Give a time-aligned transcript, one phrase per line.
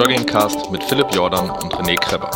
[0.00, 2.30] Joggingcast mit Philipp Jordan und René Kreber.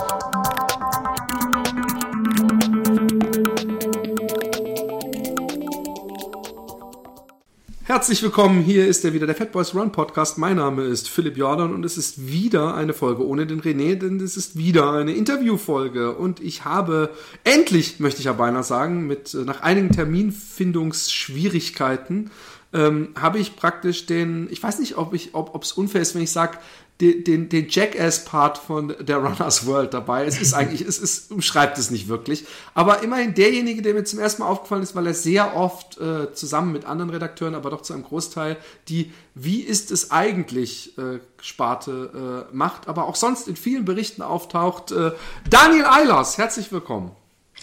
[7.84, 10.36] Herzlich willkommen, hier ist er wieder, der Fat Boys Run Podcast.
[10.36, 14.20] Mein Name ist Philipp Jordan und es ist wieder eine Folge ohne den René, denn
[14.20, 16.14] es ist wieder eine Interviewfolge.
[16.14, 22.30] Und ich habe endlich, möchte ich ja beinahe sagen, mit nach einigen Terminfindungsschwierigkeiten
[22.74, 26.22] ähm, habe ich praktisch den, ich weiß nicht, ob ich, ob es unfair ist, wenn
[26.22, 26.58] ich sage,
[27.00, 30.26] den, den, den Jackass-Part von der Runners World dabei.
[30.26, 32.44] Es ist eigentlich, es ist, umschreibt es nicht wirklich.
[32.72, 36.32] Aber immerhin derjenige, der mir zum ersten Mal aufgefallen ist, weil er sehr oft äh,
[36.32, 38.56] zusammen mit anderen Redakteuren, aber doch zu einem Großteil,
[38.88, 44.22] die Wie ist es eigentlich äh, Sparte äh, macht, aber auch sonst in vielen Berichten
[44.22, 44.92] auftaucht.
[44.92, 45.12] Äh,
[45.50, 47.10] Daniel Eilers, herzlich willkommen.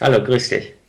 [0.02, 0.80] Hallo, grüß dich.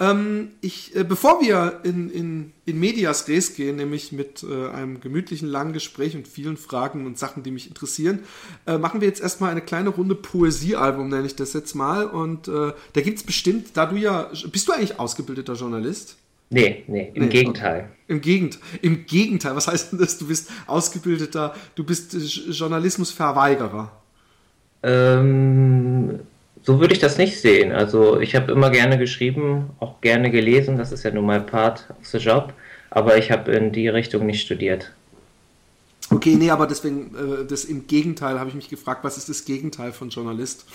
[0.00, 5.00] Ähm, ich, äh, bevor wir in, in, in Medias Res gehen, nämlich mit äh, einem
[5.00, 8.20] gemütlichen langen Gespräch und vielen Fragen und Sachen, die mich interessieren,
[8.66, 12.06] äh, machen wir jetzt erstmal eine kleine Runde Poesiealbum, nenne ich das jetzt mal.
[12.06, 16.16] Und äh, da gibt es bestimmt, da du ja, bist du eigentlich ausgebildeter Journalist?
[16.50, 17.88] Nee, nee, im nee, Gegenteil.
[18.08, 18.60] Im Gegenteil.
[18.82, 19.56] Im Gegenteil.
[19.56, 20.18] Was heißt denn das?
[20.18, 23.90] Du bist ausgebildeter, du bist Journalismusverweigerer.
[24.82, 26.20] Ähm,
[26.64, 27.72] so würde ich das nicht sehen.
[27.72, 31.86] Also ich habe immer gerne geschrieben, auch gerne gelesen, das ist ja nun mal Part
[32.00, 32.52] of the Job,
[32.90, 34.92] aber ich habe in die Richtung nicht studiert.
[36.10, 39.44] Okay, nee, aber deswegen, äh, das im Gegenteil habe ich mich gefragt, was ist das
[39.44, 40.66] Gegenteil von Journalist?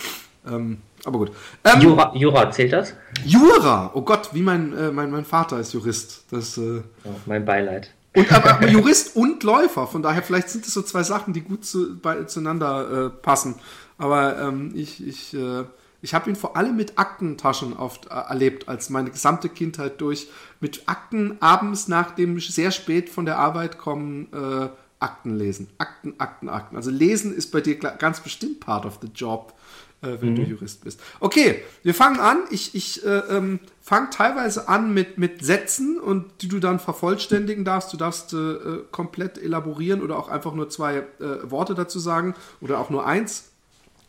[0.46, 1.32] Ähm, aber gut.
[1.64, 2.94] Ähm, Jura, Jura, zählt das?
[3.24, 3.90] Jura!
[3.94, 6.24] Oh Gott, wie mein, äh, mein, mein Vater ist Jurist.
[6.30, 7.92] Das, äh, oh, mein Beileid.
[8.16, 11.64] Und aber Jurist und Läufer, von daher vielleicht sind das so zwei Sachen, die gut
[11.64, 13.56] zu, bei, zueinander äh, passen.
[13.98, 15.64] Aber ähm, ich, ich äh,
[16.02, 20.28] ich habe ihn vor allem mit Aktentaschen oft äh, erlebt, als meine gesamte Kindheit durch.
[20.60, 24.68] Mit Akten abends nach dem sehr spät von der Arbeit kommen, äh,
[24.98, 25.68] Akten lesen.
[25.78, 26.76] Akten, Akten, Akten.
[26.76, 29.54] Also lesen ist bei dir ganz bestimmt part of the job,
[30.02, 30.36] äh, wenn mhm.
[30.36, 31.00] du Jurist bist.
[31.20, 32.38] Okay, wir fangen an.
[32.50, 37.64] Ich, ich äh, ähm, fange teilweise an mit, mit Sätzen und die du dann vervollständigen
[37.64, 37.92] darfst.
[37.92, 42.34] Du darfst äh, äh komplett elaborieren oder auch einfach nur zwei äh, Worte dazu sagen
[42.60, 43.50] oder auch nur eins.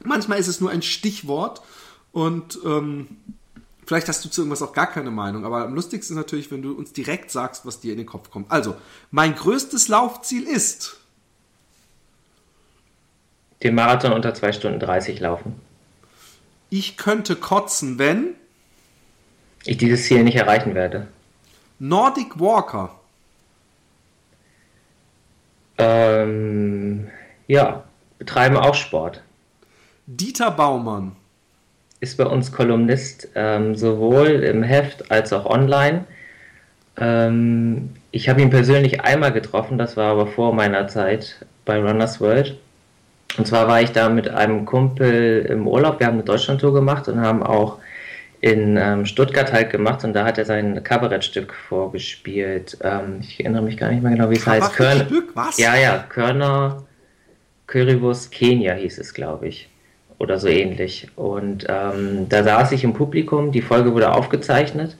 [0.03, 1.61] Manchmal ist es nur ein Stichwort
[2.11, 3.07] und ähm,
[3.85, 6.61] vielleicht hast du zu irgendwas auch gar keine Meinung, aber am lustigsten ist natürlich, wenn
[6.61, 8.51] du uns direkt sagst, was dir in den Kopf kommt.
[8.51, 8.75] Also,
[9.11, 10.97] mein größtes Laufziel ist.
[13.63, 15.59] Den Marathon unter 2 Stunden 30 laufen.
[16.69, 18.35] Ich könnte kotzen, wenn.
[19.65, 21.07] Ich dieses Ziel nicht erreichen werde.
[21.77, 22.95] Nordic Walker.
[25.77, 27.09] Ähm,
[27.47, 27.83] ja,
[28.17, 29.21] betreiben auch Sport.
[30.07, 31.15] Dieter Baumann
[32.01, 36.03] ist bei uns Kolumnist, ähm, sowohl im Heft als auch online.
[36.97, 42.19] Ähm, ich habe ihn persönlich einmal getroffen, das war aber vor meiner Zeit bei Runners
[42.19, 42.57] World.
[43.37, 47.07] Und zwar war ich da mit einem Kumpel im Urlaub, wir haben eine Deutschlandtour gemacht
[47.07, 47.77] und haben auch
[48.41, 52.79] in ähm, Stuttgart halt gemacht und da hat er sein Kabarettstück vorgespielt.
[52.81, 54.73] Ähm, ich erinnere mich gar nicht mehr genau, wie es heißt.
[54.73, 55.59] Körner, Was?
[55.59, 56.83] Ja, ja, Körner,
[57.67, 59.70] Currywurst Kenia hieß es, glaube ich
[60.21, 61.07] oder so ähnlich.
[61.15, 64.95] Und ähm, da saß ich im Publikum, die Folge wurde aufgezeichnet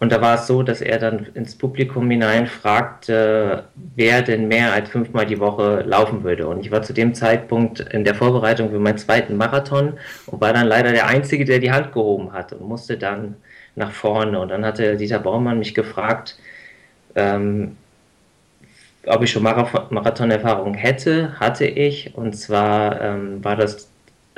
[0.00, 3.64] und da war es so, dass er dann ins Publikum hinein fragte,
[3.96, 6.46] wer denn mehr als fünfmal die Woche laufen würde.
[6.46, 9.94] Und ich war zu dem Zeitpunkt in der Vorbereitung für meinen zweiten Marathon
[10.26, 13.36] und war dann leider der Einzige, der die Hand gehoben hat und musste dann
[13.74, 14.38] nach vorne.
[14.38, 16.38] Und dann hatte Dieter Baumann mich gefragt,
[17.16, 17.76] ähm,
[19.06, 22.14] ob ich schon Marathonerfahrung hätte, hatte ich.
[22.14, 23.87] Und zwar ähm, war das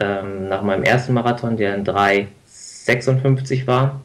[0.00, 4.00] ähm, nach meinem ersten Marathon, der in 3,56 war.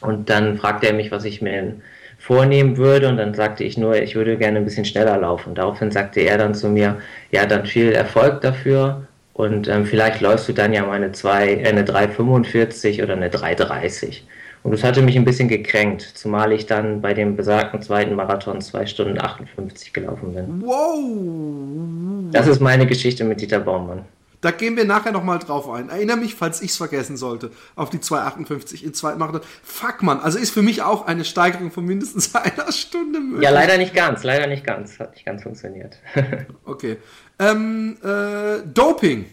[0.00, 1.74] Und dann fragte er mich, was ich mir
[2.18, 3.08] vornehmen würde.
[3.08, 5.54] Und dann sagte ich nur, ich würde gerne ein bisschen schneller laufen.
[5.54, 6.98] Daraufhin sagte er dann zu mir,
[7.30, 9.06] ja, dann viel Erfolg dafür.
[9.32, 13.30] Und ähm, vielleicht läufst du dann ja mal eine, 2, äh, eine 3,45 oder eine
[13.30, 14.20] 3,30.
[14.62, 18.60] Und das hatte mich ein bisschen gekränkt, zumal ich dann bei dem besagten zweiten Marathon
[18.60, 20.62] 2 Stunden 58 gelaufen bin.
[20.62, 22.30] Wow!
[22.32, 24.04] Das ist meine Geschichte mit Dieter Baumann.
[24.40, 25.90] Da gehen wir nachher nochmal drauf ein.
[25.90, 29.42] Erinnere mich, falls ich es vergessen sollte, auf die 2,58 in zweiten Marathon.
[29.62, 33.42] Fuck, man, also ist für mich auch eine Steigerung von mindestens einer Stunde möglich.
[33.42, 34.98] Ja, leider nicht ganz, leider nicht ganz.
[34.98, 35.98] Hat nicht ganz funktioniert.
[36.64, 36.96] okay.
[37.38, 39.26] Ähm, äh, Doping.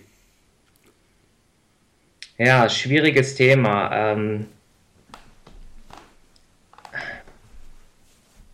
[2.37, 3.89] Ja, schwieriges Thema.
[3.93, 4.45] Ähm,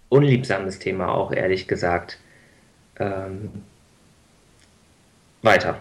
[0.09, 2.19] unliebsames Thema auch, ehrlich gesagt.
[2.99, 3.49] Ähm,
[5.41, 5.79] weiter.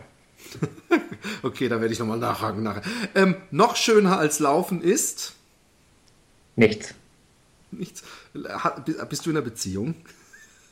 [1.43, 2.83] okay, da werde ich nochmal nachhaken nachher.
[3.15, 5.35] Ähm, noch schöner als Laufen ist?
[6.57, 6.95] Nichts.
[7.71, 8.03] Nichts.
[9.09, 9.95] Bist du in einer Beziehung?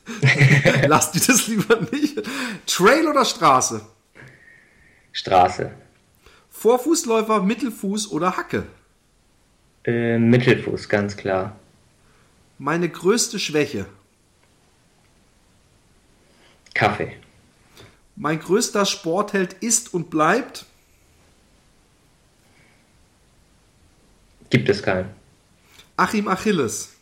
[0.87, 2.21] Lasst die das lieber nicht.
[2.65, 3.81] Trail oder Straße?
[5.11, 5.71] Straße.
[6.49, 8.65] Vorfußläufer, Mittelfuß oder Hacke?
[9.83, 11.55] Äh, Mittelfuß, ganz klar.
[12.59, 13.87] Meine größte Schwäche?
[16.73, 17.15] Kaffee.
[18.21, 20.67] Mein größter Sportheld ist und bleibt?
[24.51, 25.09] Gibt es keinen.
[25.97, 26.93] Achim Achilles.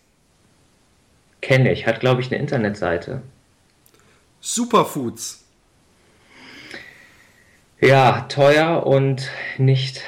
[1.41, 3.21] Kenne ich, hat glaube ich eine Internetseite.
[4.39, 5.43] Superfoods.
[7.81, 10.01] Ja, teuer und nicht,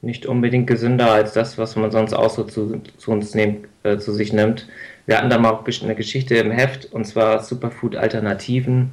[0.00, 3.98] nicht unbedingt gesünder als das, was man sonst auch so zu, zu uns nehmen, äh,
[3.98, 4.68] zu sich nimmt.
[5.04, 8.90] Wir hatten da mal auch eine Geschichte im Heft und zwar Superfood-Alternativen.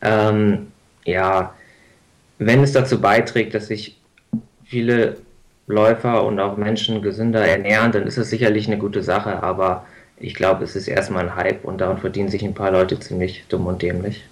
[0.00, 0.68] Ähm,
[1.04, 1.54] ja,
[2.38, 3.96] wenn es dazu beiträgt, dass sich
[4.64, 5.16] viele
[5.66, 9.86] Läufer und auch Menschen gesünder ernähren, dann ist es sicherlich eine gute Sache, aber
[10.16, 13.44] ich glaube, es ist erstmal ein Hype und daran verdienen sich ein paar Leute ziemlich
[13.48, 14.24] dumm und dämlich.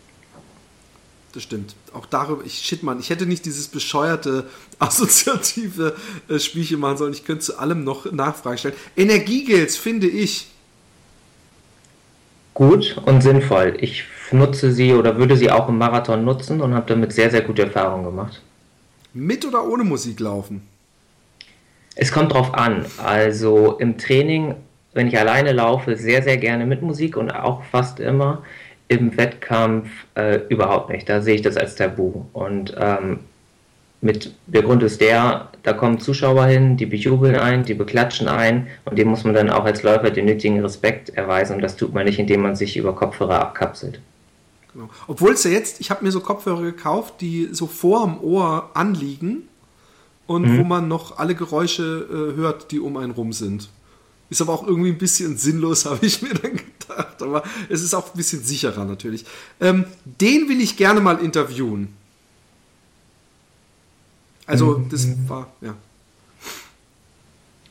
[1.32, 1.76] Das stimmt.
[1.92, 4.48] Auch darüber, ich shit, Mann, ich hätte nicht dieses bescheuerte,
[4.78, 5.94] assoziative
[6.28, 7.12] äh, Spielchen machen sollen.
[7.12, 8.74] Ich könnte zu allem noch Nachfragen stellen.
[8.96, 10.48] Energiegels finde ich.
[12.54, 13.76] Gut und sinnvoll.
[13.80, 17.43] Ich nutze sie oder würde sie auch im Marathon nutzen und habe damit sehr, sehr
[17.43, 18.43] gute Erfahrungen gemacht.
[19.12, 20.67] Mit oder ohne Musik laufen?
[21.94, 22.84] Es kommt drauf an.
[23.02, 24.55] Also im Training,
[24.93, 28.43] wenn ich alleine laufe, sehr, sehr gerne mit Musik und auch fast immer.
[28.88, 31.08] Im Wettkampf äh, überhaupt nicht.
[31.08, 32.26] Da sehe ich das als Tabu.
[32.32, 33.19] Und ähm,
[34.00, 38.69] mit, der Grund ist der, da kommen Zuschauer hin, die bejubeln ein, die beklatschen ein
[38.84, 41.93] und dem muss man dann auch als Läufer den nötigen Respekt erweisen und das tut
[41.93, 44.00] man nicht, indem man sich über Kopfhörer abkapselt.
[44.76, 44.90] Genau.
[45.06, 48.70] Obwohl es ja jetzt, ich habe mir so Kopfhörer gekauft, die so vor dem Ohr
[48.75, 49.49] anliegen
[50.26, 50.58] und mhm.
[50.58, 53.70] wo man noch alle Geräusche äh, hört, die um einen rum sind.
[54.28, 57.23] Ist aber auch irgendwie ein bisschen sinnlos, habe ich mir dann gedacht.
[57.23, 59.25] Aber es ist auch ein bisschen sicherer natürlich.
[59.62, 61.94] Ähm, den will ich gerne mal interviewen.
[64.46, 64.90] Also, mhm.
[64.90, 65.75] das war, ja.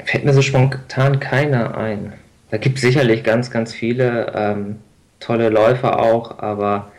[0.04, 2.14] Fällt mir so spontan keiner ein.
[2.50, 4.78] Da gibt es sicherlich ganz, ganz viele ähm,
[5.20, 6.92] tolle Läufer auch, aber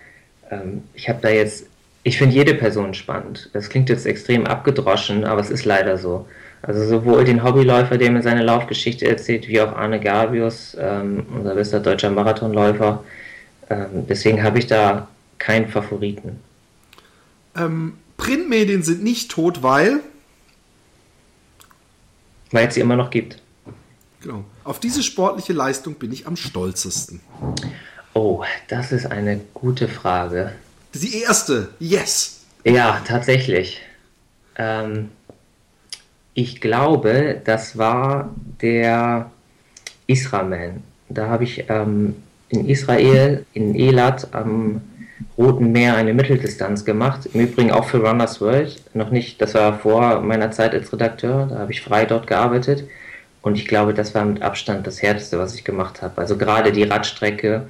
[0.51, 1.67] ähm, ich habe da jetzt
[2.07, 3.51] ich finde jede Person spannend.
[3.53, 6.29] Das klingt jetzt extrem abgedroschen, aber es ist leider so.
[6.63, 11.57] Also sowohl den Hobbyläufer, der mir seine Laufgeschichte erzählt, wie auch Arne Gabius, ähm, unser
[11.57, 13.03] bester deutscher Marathonläufer.
[13.69, 15.09] Ähm, deswegen habe ich da
[15.39, 16.39] keinen Favoriten.
[17.57, 19.99] Ähm, Printmedien sind nicht tot, weil?
[22.53, 23.43] Weil es sie immer noch gibt.
[24.21, 24.45] Genau.
[24.63, 27.21] Auf diese sportliche Leistung bin ich am stolzesten.
[28.17, 30.53] Oh, das ist eine gute Frage.
[30.95, 32.47] Die erste, yes.
[32.65, 33.83] Ja, tatsächlich.
[34.57, 35.11] Ähm,
[36.33, 39.31] ich glaube, das war der
[40.07, 40.83] Israman.
[41.11, 42.17] Da habe ich ähm,
[42.49, 44.81] in Israel, in Elat am
[45.37, 47.29] Roten Meer eine Mitteldistanz gemacht.
[47.35, 48.83] Im Übrigen auch für Runners World.
[48.95, 51.49] Noch nicht, das war vor meiner Zeit als Redakteur.
[51.51, 52.89] Da habe ich frei dort gearbeitet.
[53.43, 56.17] Und ich glaube, das war mit Abstand das Härteste, was ich gemacht habe.
[56.17, 57.67] Also gerade die Radstrecke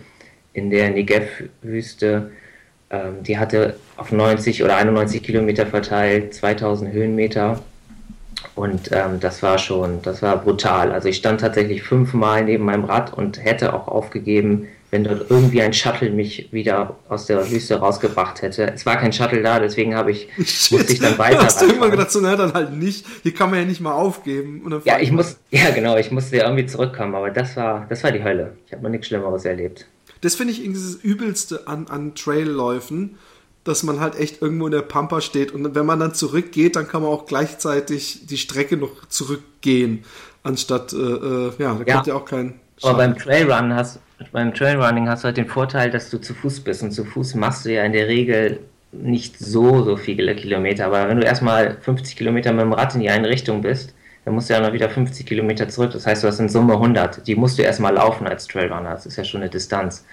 [0.57, 2.31] in der Negev-Wüste
[2.91, 7.61] ähm, die hatte auf 90 oder 91 Kilometer verteilt 2000 Höhenmeter.
[8.55, 10.93] Und ähm, das war schon, das war brutal.
[10.93, 15.63] Also ich stand tatsächlich fünfmal neben meinem Rad und hätte auch aufgegeben, wenn dort irgendwie
[15.63, 18.73] ein Shuttle mich wieder aus der Wüste rausgebracht hätte.
[18.73, 20.79] Es war kein Shuttle da, deswegen habe ich Shit.
[20.79, 21.45] musste ich dann weiter.
[21.45, 23.05] Hast du irgendwann gedacht, so na dann halt nicht.
[23.23, 24.81] Hier kann man ja nicht mal aufgeben.
[24.85, 28.13] ja, ich muss, ja genau, ich musste ja irgendwie zurückkommen, aber das war, das war
[28.13, 28.57] die Hölle.
[28.67, 29.87] Ich habe noch nichts Schlimmeres erlebt.
[30.26, 33.14] Das finde ich irgendwie das Übelste an, an Trailläufen,
[33.62, 36.88] dass man halt echt irgendwo in der Pampa steht und wenn man dann zurückgeht, dann
[36.88, 40.04] kann man auch gleichzeitig die Strecke noch zurückgehen,
[40.42, 41.95] anstatt, äh, äh ja, da ja.
[41.95, 42.54] kommt ja auch kein.
[42.83, 44.00] Aber beim Trailrun hast,
[44.33, 47.37] beim Trailrunning hast du halt den Vorteil, dass du zu Fuß bist und zu Fuß
[47.37, 48.59] machst du ja in der Regel
[48.90, 53.00] nicht so, so viele Kilometer, aber wenn du erstmal 50 Kilometer mit dem Rad in
[53.00, 53.95] die eine Richtung bist,
[54.26, 55.92] dann musst du ja noch wieder 50 Kilometer zurück.
[55.92, 57.25] Das heißt, du hast in Summe 100.
[57.28, 58.90] Die musst du erstmal laufen als Trailrunner.
[58.90, 60.04] Das ist ja schon eine Distanz.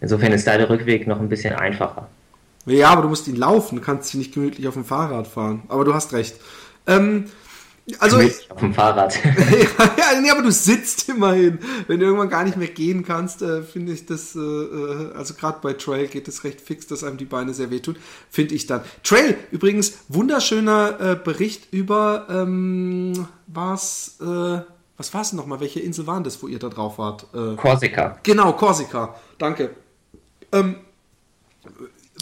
[0.00, 2.08] Insofern ist da der Rückweg noch ein bisschen einfacher.
[2.66, 3.76] Ja, aber du musst ihn laufen.
[3.76, 5.62] Du kannst nicht gemütlich auf dem Fahrrad fahren.
[5.68, 6.34] Aber du hast recht.
[6.88, 7.26] Ähm,
[7.98, 9.14] also ich, auf dem Fahrrad.
[9.24, 11.58] ja, nee, aber du sitzt immerhin.
[11.86, 15.34] Wenn du irgendwann gar nicht mehr gehen kannst, äh, finde ich das, äh, äh also
[15.34, 17.96] gerade bei Trail geht es recht fix, dass einem die Beine sehr wehtun,
[18.30, 18.80] finde ich dann.
[19.02, 24.60] Trail, übrigens, wunderschöner äh, Bericht über, ähm, was, äh,
[24.96, 25.60] was war es nochmal?
[25.60, 27.26] Welche Insel waren das, wo ihr da drauf wart?
[27.34, 28.18] Äh, Korsika.
[28.22, 29.16] Genau, Korsika.
[29.36, 29.70] Danke.
[30.52, 30.76] Ähm,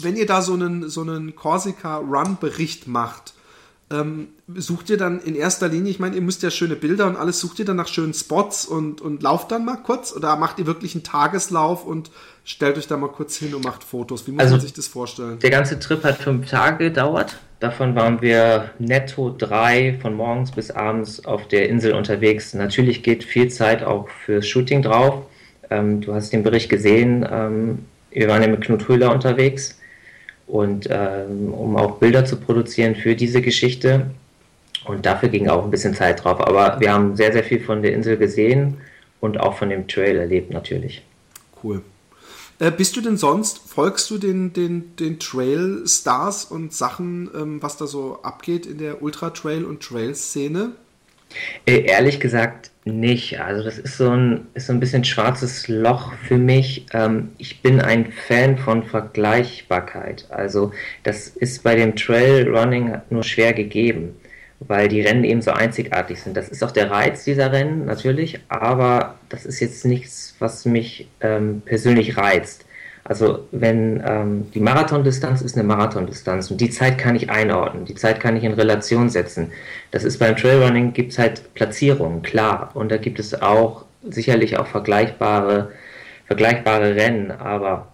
[0.01, 3.32] wenn ihr da so einen, so einen Korsika-Run-Bericht macht,
[3.93, 7.15] ähm, sucht ihr dann in erster Linie, ich meine, ihr müsst ja schöne Bilder und
[7.15, 10.13] alles, sucht ihr dann nach schönen Spots und, und lauft dann mal kurz?
[10.13, 12.09] Oder macht ihr wirklich einen Tageslauf und
[12.43, 14.27] stellt euch da mal kurz hin und macht Fotos?
[14.27, 15.39] Wie muss also, man sich das vorstellen?
[15.39, 17.37] Der ganze Trip hat fünf Tage gedauert.
[17.59, 22.53] Davon waren wir netto drei von morgens bis abends auf der Insel unterwegs.
[22.53, 25.25] Natürlich geht viel Zeit auch fürs Shooting drauf.
[25.69, 27.25] Ähm, du hast den Bericht gesehen.
[27.29, 29.77] Ähm, wir waren ja mit Knut Höhler unterwegs
[30.47, 34.07] und ähm, um auch Bilder zu produzieren für diese Geschichte.
[34.85, 36.41] Und dafür ging auch ein bisschen Zeit drauf.
[36.41, 38.77] Aber wir haben sehr, sehr viel von der Insel gesehen
[39.21, 41.01] und auch von dem Trail erlebt natürlich.
[41.63, 41.81] Cool.
[42.59, 47.77] Äh, bist du denn sonst, folgst du den, den, den Trail-Stars und Sachen, ähm, was
[47.77, 50.73] da so abgeht in der Ultra-Trail- und Trail-Szene?
[51.65, 53.39] Äh, ehrlich gesagt nicht.
[53.39, 56.85] Also das ist so ein, ist so ein bisschen schwarzes Loch für mich.
[56.93, 60.27] Ähm, ich bin ein Fan von Vergleichbarkeit.
[60.29, 60.71] Also
[61.03, 64.15] das ist bei dem Trailrunning nur schwer gegeben,
[64.59, 66.35] weil die Rennen eben so einzigartig sind.
[66.35, 71.07] Das ist auch der Reiz dieser Rennen natürlich, aber das ist jetzt nichts, was mich
[71.21, 72.65] ähm, persönlich reizt.
[73.05, 77.95] Also wenn ähm, die Marathondistanz ist eine Marathondistanz und die Zeit kann ich einordnen, die
[77.95, 79.51] Zeit kann ich in Relation setzen.
[79.91, 82.71] Das ist beim Trailrunning gibt es halt Platzierungen, klar.
[82.73, 85.71] Und da gibt es auch sicherlich auch vergleichbare,
[86.27, 87.89] vergleichbare Rennen, aber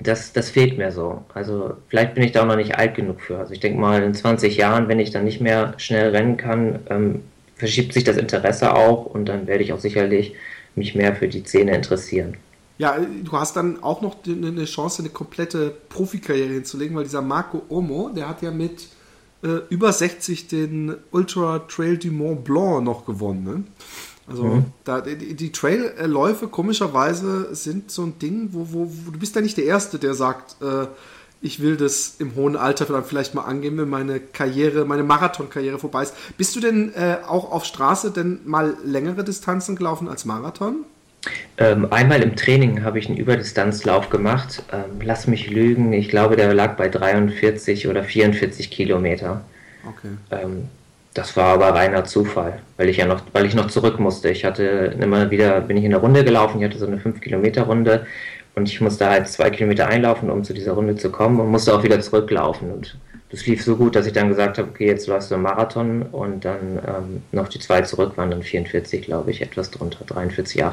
[0.00, 1.24] das, das fehlt mir so.
[1.34, 3.38] Also vielleicht bin ich da auch noch nicht alt genug für.
[3.38, 6.80] Also ich denke mal, in 20 Jahren, wenn ich dann nicht mehr schnell rennen kann,
[6.88, 7.22] ähm,
[7.56, 10.34] verschiebt sich das Interesse auch und dann werde ich auch sicherlich
[10.74, 12.36] mich mehr für die Szene interessieren.
[12.80, 17.60] Ja, du hast dann auch noch eine Chance, eine komplette Profikarriere hinzulegen, weil dieser Marco
[17.68, 18.88] Omo, der hat ja mit
[19.42, 23.44] äh, über 60 den Ultra Trail du Mont Blanc noch gewonnen.
[23.44, 23.64] Ne?
[24.26, 24.64] Also mhm.
[24.84, 29.42] da, die, die Trailläufe komischerweise sind so ein Ding, wo, wo, wo, du bist ja
[29.42, 30.86] nicht der Erste, der sagt, äh,
[31.42, 35.78] ich will das im hohen Alter dann vielleicht mal angehen, wenn meine Karriere, meine Marathonkarriere
[35.78, 36.14] vorbei ist.
[36.38, 40.86] Bist du denn äh, auch auf Straße denn mal längere Distanzen gelaufen als Marathon?
[41.58, 44.62] Ähm, einmal im Training habe ich einen Überdistanzlauf gemacht.
[44.72, 49.42] Ähm, lass mich lügen, ich glaube, der lag bei 43 oder 44 Kilometer.
[49.86, 50.08] Okay.
[50.30, 50.68] Ähm,
[51.12, 54.30] das war aber reiner Zufall, weil ich ja noch, weil ich noch zurück musste.
[54.30, 58.06] Ich hatte immer wieder, bin ich in der Runde gelaufen, ich hatte so eine 5-Kilometer-Runde
[58.54, 61.74] und ich musste halt zwei Kilometer einlaufen, um zu dieser Runde zu kommen und musste
[61.74, 62.70] auch wieder zurücklaufen.
[62.70, 62.96] Und
[63.30, 66.02] das lief so gut, dass ich dann gesagt habe, okay, jetzt läufst du einen Marathon
[66.02, 70.72] und dann ähm, noch die zwei zurück waren dann 44, glaube ich, etwas drunter, 43,8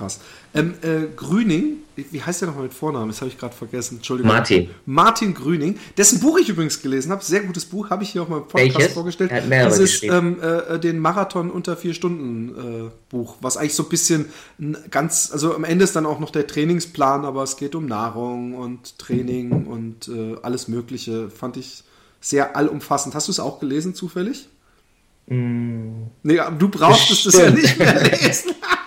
[0.00, 0.20] krass.
[0.54, 3.08] Ähm, äh, Grüning, wie heißt der nochmal mit Vornamen?
[3.08, 3.96] Das habe ich gerade vergessen.
[3.96, 4.32] Entschuldigung.
[4.32, 4.70] Martin.
[4.86, 7.22] Martin Grüning, dessen Buch ich übrigens gelesen habe.
[7.22, 8.94] Sehr gutes Buch, habe ich hier auch mal im Podcast Welches?
[8.94, 9.30] vorgestellt.
[9.30, 13.74] Er hat mehrere Dieses ähm, äh, den Marathon unter vier Stunden äh, Buch, was eigentlich
[13.74, 14.26] so ein bisschen
[14.90, 18.54] ganz, also am Ende ist dann auch noch der Trainingsplan, aber es geht um Nahrung
[18.54, 21.30] und Training und äh, alles Mögliche.
[21.30, 21.84] Fand ich
[22.20, 23.14] sehr allumfassend.
[23.14, 24.48] Hast du es auch gelesen zufällig?
[25.26, 26.08] Mm.
[26.22, 28.52] Nee, du brauchst es ja nicht mehr lesen.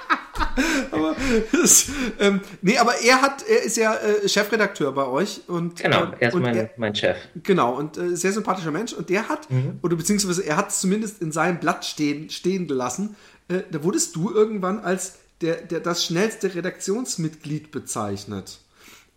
[1.51, 1.87] das,
[2.19, 6.29] ähm, nee, aber er hat, er ist ja äh, Chefredakteur bei euch und genau, er
[6.29, 7.17] ist mein, er, mein Chef.
[7.43, 9.79] Genau und äh, sehr sympathischer Mensch und der hat mhm.
[9.81, 13.15] oder beziehungsweise er hat es zumindest in seinem Blatt stehen stehen gelassen.
[13.47, 18.59] Äh, da wurdest du irgendwann als der, der das schnellste Redaktionsmitglied bezeichnet.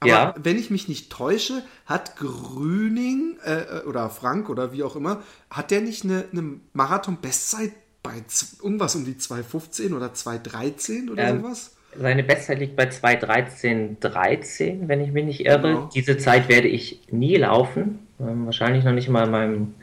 [0.00, 0.34] Aber ja.
[0.38, 5.70] wenn ich mich nicht täusche, hat Grüning äh, oder Frank oder wie auch immer, hat
[5.70, 8.22] der nicht eine, eine Marathon-Bestzeit bei
[8.62, 11.75] irgendwas um die 2,15 oder 2,13 oder ähm, sowas?
[11.98, 15.60] Seine Bestzeit liegt bei 2,13,13, wenn ich mich nicht irre.
[15.60, 15.90] Genau.
[15.94, 18.06] Diese Zeit werde ich nie laufen.
[18.20, 19.74] Ähm, wahrscheinlich noch nicht mal in meinem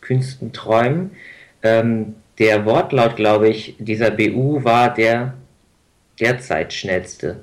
[0.00, 1.12] kühnsten Träumen.
[1.62, 5.34] Ähm, der Wortlaut, glaube ich, dieser BU war der
[6.18, 7.40] derzeit schnellste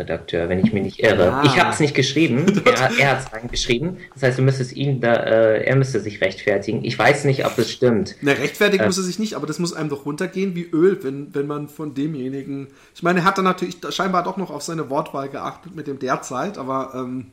[0.00, 1.32] Redakteur, wenn ich mich nicht irre.
[1.32, 1.42] Ah.
[1.44, 3.98] Ich habe es nicht geschrieben, er, er hat es reingeschrieben.
[4.14, 6.84] Das heißt, du müsstest ihn da, äh, er müsste sich rechtfertigen.
[6.84, 8.16] Ich weiß nicht, ob es stimmt.
[8.22, 10.98] Ne, rechtfertigen äh, muss er sich nicht, aber das muss einem doch runtergehen wie Öl,
[11.02, 12.68] wenn, wenn man von demjenigen.
[12.94, 15.98] Ich meine, er hat dann natürlich scheinbar doch noch auf seine Wortwahl geachtet mit dem
[15.98, 17.26] derzeit, aber ähm,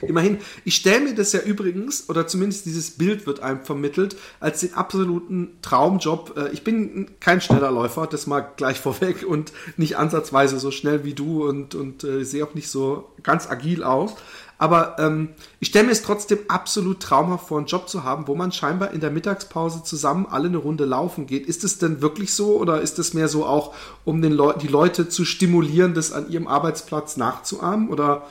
[0.00, 4.60] Immerhin, ich stelle mir das ja übrigens, oder zumindest dieses Bild wird einem vermittelt, als
[4.60, 6.36] den absoluten Traumjob.
[6.36, 11.04] Äh, ich bin kein schneller Läufer, das mal gleich vorweg und nicht ansatzweise so schnell
[11.04, 14.14] wie du und, und äh, sehe auch nicht so ganz agil aus.
[14.56, 18.34] Aber ähm, ich stelle mir es trotzdem absolut traumhaft vor, einen Job zu haben, wo
[18.34, 21.46] man scheinbar in der Mittagspause zusammen alle eine Runde laufen geht.
[21.46, 23.74] Ist es denn wirklich so oder ist es mehr so auch,
[24.04, 27.88] um den Le die Leute zu stimulieren, das an ihrem Arbeitsplatz nachzuahmen?
[27.88, 28.26] Oder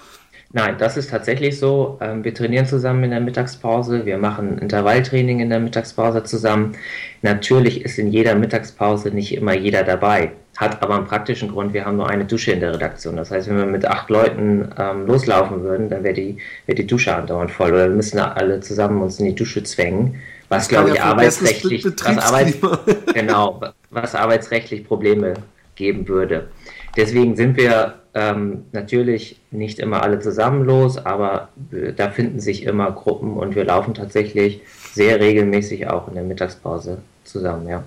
[0.56, 1.98] Nein, das ist tatsächlich so.
[2.00, 4.06] Ähm, wir trainieren zusammen in der Mittagspause.
[4.06, 6.78] Wir machen Intervalltraining in der Mittagspause zusammen.
[7.24, 10.32] Natürlich ist in jeder Mittagspause nicht immer jeder dabei.
[10.56, 13.18] hat aber einen praktischen Grund, wir haben nur eine Dusche in der Redaktion.
[13.18, 16.86] Das heißt, wenn wir mit acht Leuten ähm, loslaufen würden, dann wäre die, wär die
[16.86, 17.70] Dusche andauernd voll.
[17.70, 21.84] Oder wir müssen alle zusammen uns in die Dusche zwängen, was, glaube ich, ja arbeitsrechtlich,
[21.84, 22.58] was, Arbeits,
[23.16, 25.34] genau, was arbeitsrechtlich Probleme
[25.74, 26.50] geben würde.
[26.96, 31.50] Deswegen sind wir ähm, natürlich nicht immer alle zusammen los, aber
[31.96, 34.62] da finden sich immer Gruppen und wir laufen tatsächlich
[34.94, 37.84] sehr regelmäßig auch in der Mittagspause zusammen, ja.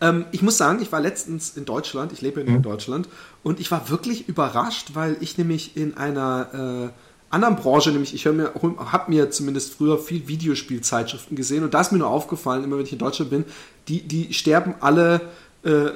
[0.00, 2.62] Ähm, ich muss sagen, ich war letztens in Deutschland, ich lebe in mhm.
[2.62, 3.08] Deutschland,
[3.42, 8.26] und ich war wirklich überrascht, weil ich nämlich in einer äh, anderen Branche, nämlich ich
[8.26, 12.84] habe mir zumindest früher viel Videospielzeitschriften gesehen und da ist mir nur aufgefallen, immer wenn
[12.84, 13.44] ich in Deutschland bin,
[13.88, 15.20] die, die sterben alle
[15.64, 15.90] äh,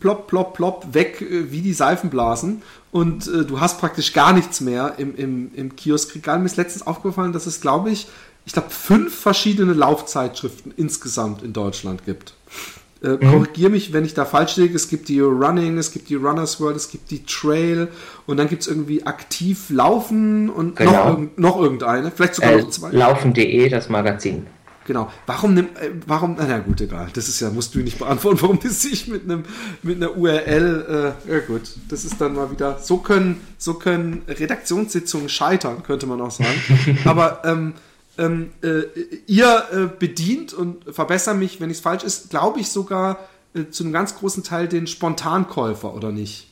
[0.00, 2.62] plopp, plopp, plopp weg äh, wie die Seifenblasen
[2.92, 6.38] und äh, du hast praktisch gar nichts mehr im, im, im Kioskregal.
[6.38, 8.06] Mir ist letztens aufgefallen, dass es, glaube ich,
[8.46, 12.34] ich glaube, fünf verschiedene Laufzeitschriften insgesamt in Deutschland gibt.
[13.02, 13.30] Äh, mhm.
[13.30, 14.74] Korrigiere mich, wenn ich da falsch liege.
[14.74, 17.88] Es gibt die Running, es gibt die Runners World, es gibt die Trail
[18.26, 21.10] und dann gibt es irgendwie aktiv Laufen und genau.
[21.10, 22.10] noch, noch, irgendeine.
[22.10, 22.90] Vielleicht sogar äh, noch zwei.
[22.92, 24.46] Laufen.de, das Magazin.
[24.86, 25.10] Genau.
[25.26, 27.08] Warum nimm, äh, warum, na gut, egal.
[27.12, 29.44] Das ist ja, musst du nicht beantworten, warum das sich mit einem,
[29.82, 31.62] mit einer URL, äh, ja gut.
[31.88, 36.60] Das ist dann mal wieder, so können, so können Redaktionssitzungen scheitern, könnte man auch sagen.
[37.04, 37.74] Aber, ähm,
[38.18, 38.84] ähm, äh,
[39.26, 43.18] ihr äh, bedient und verbessere mich, wenn es falsch ist, glaube ich sogar
[43.54, 46.48] äh, zu einem ganz großen Teil den Spontankäufer, oder nicht?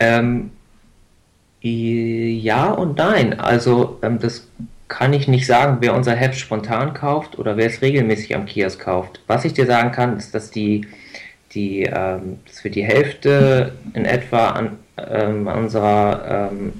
[0.00, 0.50] Ähm,
[1.60, 3.38] ja und nein.
[3.38, 4.46] Also ähm, das
[4.92, 8.78] kann ich nicht sagen, wer unser Heft spontan kauft oder wer es regelmäßig am Kiosk
[8.78, 9.20] kauft.
[9.26, 10.86] Was ich dir sagen kann, ist, dass die,
[11.52, 16.74] die ähm, dass wir die Hälfte in etwa an, ähm, unserer ähm,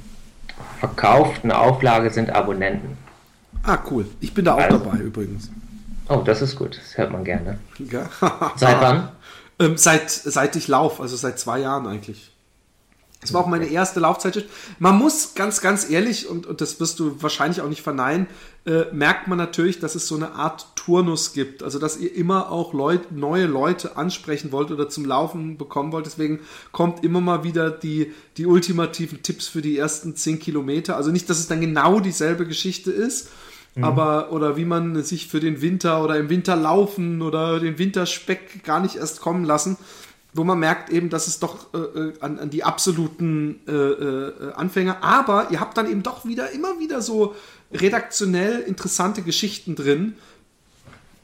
[0.78, 2.98] verkauften Auflage sind Abonnenten.
[3.62, 4.04] Ah, cool.
[4.20, 5.50] Ich bin da auch also, dabei übrigens.
[6.10, 6.78] Oh, das ist gut.
[6.78, 7.58] Das hört man gerne.
[7.78, 8.10] Ja.
[8.56, 9.08] seit wann?
[9.58, 12.31] Ähm, seit, seit ich laufe, also seit zwei Jahren eigentlich.
[13.22, 14.44] Das war auch meine erste Laufzeit.
[14.80, 18.26] Man muss ganz, ganz ehrlich, und, und das wirst du wahrscheinlich auch nicht verneinen,
[18.66, 21.62] äh, merkt man natürlich, dass es so eine Art Turnus gibt.
[21.62, 26.06] Also, dass ihr immer auch Leut, neue Leute ansprechen wollt oder zum Laufen bekommen wollt.
[26.06, 26.40] Deswegen
[26.72, 30.96] kommt immer mal wieder die, die ultimativen Tipps für die ersten zehn Kilometer.
[30.96, 33.28] Also nicht, dass es dann genau dieselbe Geschichte ist,
[33.74, 33.84] Mhm.
[33.84, 38.64] Aber, oder wie man sich für den Winter oder im Winter laufen oder den Winterspeck
[38.64, 39.78] gar nicht erst kommen lassen,
[40.34, 44.52] wo man merkt eben, dass es doch äh, äh, an, an, die absoluten äh, äh,
[44.54, 47.34] Anfänger, aber ihr habt dann eben doch wieder immer wieder so
[47.72, 50.14] redaktionell interessante Geschichten drin,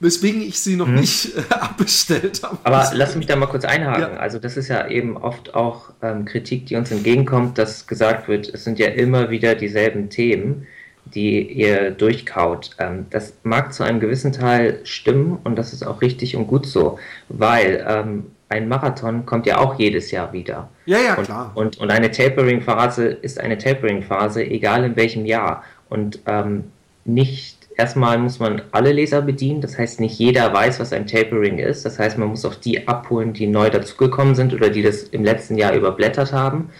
[0.00, 0.96] weswegen ich sie noch mhm.
[0.96, 2.58] nicht äh, abbestellt habe.
[2.64, 4.14] Aber lass mich da mal kurz einhaken.
[4.14, 4.20] Ja.
[4.20, 8.48] Also das ist ja eben oft auch ähm, Kritik, die uns entgegenkommt, dass gesagt wird,
[8.52, 10.66] es sind ja immer wieder dieselben Themen
[11.14, 12.70] die ihr durchkaut.
[12.78, 16.66] Ähm, das mag zu einem gewissen Teil stimmen und das ist auch richtig und gut
[16.66, 20.68] so, weil ähm, ein Marathon kommt ja auch jedes Jahr wieder.
[20.86, 21.52] Ja, ja, klar.
[21.54, 25.64] Und, und, und eine Tapering-Phase ist eine Tapering-Phase, egal in welchem Jahr.
[25.88, 26.64] Und ähm,
[27.04, 31.58] nicht erstmal muss man alle Leser bedienen, das heißt, nicht jeder weiß, was ein Tapering
[31.58, 31.84] ist.
[31.84, 35.24] Das heißt, man muss auch die abholen, die neu dazugekommen sind oder die das im
[35.24, 36.70] letzten Jahr überblättert haben.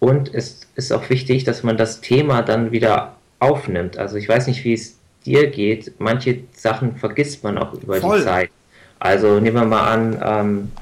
[0.00, 3.98] Und es ist auch wichtig, dass man das Thema dann wieder aufnimmt.
[3.98, 5.92] Also ich weiß nicht, wie es dir geht.
[5.98, 8.18] Manche Sachen vergisst man auch über Voll.
[8.18, 8.50] die Zeit.
[9.00, 10.72] Also nehmen wir mal an, ähm,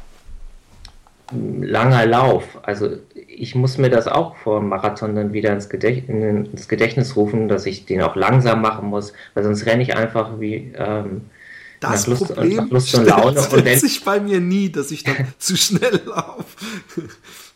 [1.33, 2.59] langer Lauf.
[2.63, 7.17] Also ich muss mir das auch vor dem Marathon dann wieder ins, Gedächt ins, Gedächtnis
[7.17, 11.23] rufen, dass ich den auch langsam machen muss, weil sonst renne ich einfach wie ähm,
[11.81, 13.43] das Lust, Problem Lust und Laune.
[13.43, 16.57] stellt sich bei mir nie, dass ich dann zu schnell laufe.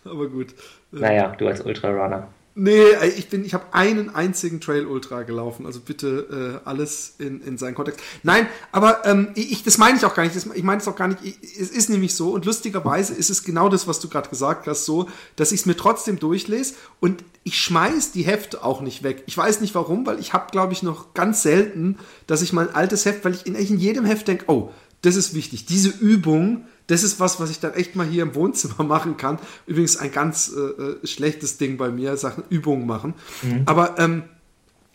[0.04, 0.48] Aber gut.
[0.90, 2.28] Naja, du als Ultrarunner.
[2.54, 2.82] Nee,
[3.16, 7.58] ich bin, ich habe einen einzigen Trail Ultra gelaufen, also bitte äh, alles in, in
[7.58, 8.00] seinen Kontext.
[8.24, 10.34] Nein, aber ähm, ich, das meine ich auch gar nicht.
[10.34, 11.20] Das, ich meine es auch gar nicht.
[11.22, 14.66] Ich, es ist nämlich so und lustigerweise ist es genau das, was du gerade gesagt
[14.66, 19.04] hast, so, dass ich es mir trotzdem durchlese und ich schmeiß die Hefte auch nicht
[19.04, 19.22] weg.
[19.26, 22.74] Ich weiß nicht warum, weil ich habe, glaube ich, noch ganz selten, dass ich mein
[22.74, 24.70] altes Heft, weil ich in, in jedem Heft denke, oh,
[25.02, 25.66] das ist wichtig.
[25.66, 29.38] Diese Übung, das ist was, was ich dann echt mal hier im Wohnzimmer machen kann.
[29.66, 33.14] Übrigens ein ganz äh, äh, schlechtes Ding bei mir, Sachen Übungen machen.
[33.42, 33.62] Mhm.
[33.66, 34.24] Aber ähm,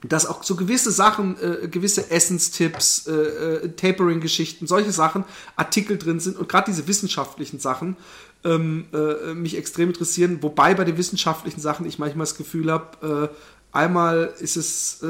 [0.04, 5.24] dass auch so gewisse Sachen, äh, gewisse Essenstipps, äh, äh, Tapering-Geschichten, solche Sachen,
[5.56, 7.96] Artikel drin sind und gerade diese wissenschaftlichen Sachen
[8.44, 10.40] ähm, äh, mich extrem interessieren.
[10.42, 13.32] Wobei bei den wissenschaftlichen Sachen ich manchmal das Gefühl habe,
[13.76, 15.08] Einmal ist es, äh,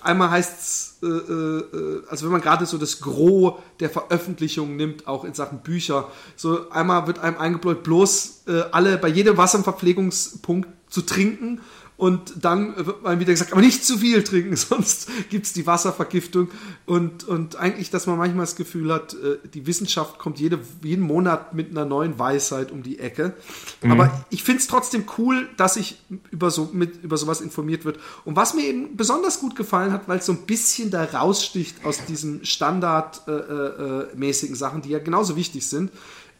[0.00, 5.08] einmal heißt es, äh, äh, also wenn man gerade so das Gros der Veröffentlichungen nimmt,
[5.08, 10.68] auch in Sachen Bücher, so einmal wird einem eingebläut, bloß äh, alle bei jedem Wasserverpflegungspunkt
[10.88, 11.60] zu trinken
[11.96, 15.64] und dann wird man wieder gesagt, aber nicht zu viel trinken, sonst gibt es die
[15.64, 16.48] Wasservergiftung.
[16.86, 21.04] Und, und eigentlich, dass man manchmal das Gefühl hat, äh, die Wissenschaft kommt jede, jeden
[21.04, 23.34] Monat mit einer neuen Weisheit um die Ecke.
[23.82, 23.92] Mhm.
[23.92, 26.02] Aber ich finde es trotzdem cool, dass sich
[26.32, 28.00] über, so, mit, über sowas informiert wird.
[28.24, 31.84] Und was mir eben besonders gut gefallen hat, weil es so ein bisschen da raussticht
[31.84, 35.92] aus diesen standardmäßigen äh, äh, Sachen, die ja genauso wichtig sind,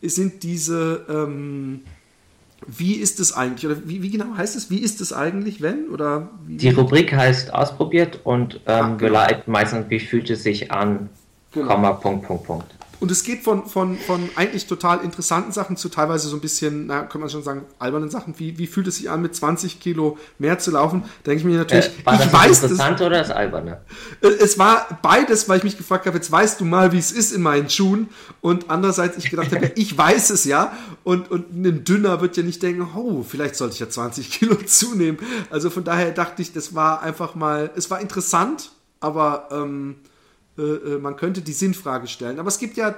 [0.03, 1.07] sind diese...
[1.09, 1.83] Ähm,
[2.67, 3.67] wie ist es eigentlich?
[3.67, 4.71] Oder wie, wie, genau heißt es?
[4.71, 5.89] Wie ist es eigentlich, wenn?
[5.89, 9.27] Oder Die Rubrik heißt ausprobiert und ähm, Ach, genau.
[9.47, 11.09] meistens, wie fühlt es sich an,
[11.53, 11.69] genau.
[11.69, 12.74] Komma, Punkt, Punkt, Punkt.
[13.01, 16.87] Und es geht von, von, von eigentlich total interessanten Sachen zu teilweise so ein bisschen,
[16.87, 18.35] na, kann man schon sagen, albernen Sachen.
[18.39, 21.03] Wie, wie fühlt es sich an, mit 20 Kilo mehr zu laufen?
[21.23, 22.63] Da denke ich mir natürlich, äh, war das ich das weiß.
[22.63, 23.81] Interessante oder das Alberne?
[24.21, 27.13] Äh, es war beides, weil ich mich gefragt habe, jetzt weißt du mal, wie es
[27.13, 28.09] ist in meinen Schuhen.
[28.41, 30.73] Und andererseits ich gedacht habe, ich weiß es ja.
[31.03, 34.55] Und, und ein Dünner wird ja nicht denken, oh, vielleicht sollte ich ja 20 Kilo
[34.67, 35.19] zunehmen.
[35.51, 40.09] Also von daher dachte ich, das war einfach mal, es war interessant, aber ähm, äh,
[40.09, 40.14] äh,
[40.57, 42.39] man könnte die Sinnfrage stellen.
[42.39, 42.95] Aber es gibt ja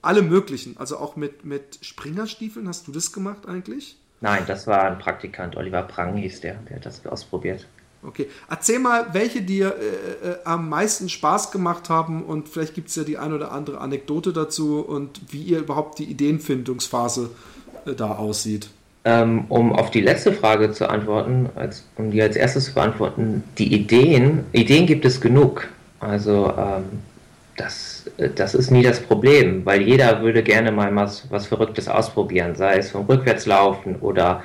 [0.00, 2.66] alle möglichen, also auch mit, mit Springerstiefeln.
[2.66, 3.98] Hast du das gemacht eigentlich?
[4.20, 7.66] Nein, das war ein Praktikant, Oliver Prang hieß der, der hat das ausprobiert.
[8.06, 12.88] Okay, erzähl mal, welche dir äh, äh, am meisten Spaß gemacht haben und vielleicht gibt
[12.88, 17.30] es ja die ein oder andere Anekdote dazu und wie ihr überhaupt die Ideenfindungsphase
[17.86, 18.68] äh, da aussieht.
[19.06, 23.44] Ähm, um auf die letzte Frage zu antworten, als, um die als erstes zu beantworten,
[23.58, 25.68] die Ideen, Ideen gibt es genug.
[26.04, 27.02] Also ähm,
[27.56, 32.54] das, das ist nie das Problem, weil jeder würde gerne mal was, was Verrücktes ausprobieren,
[32.56, 34.42] sei es vom Rückwärtslaufen oder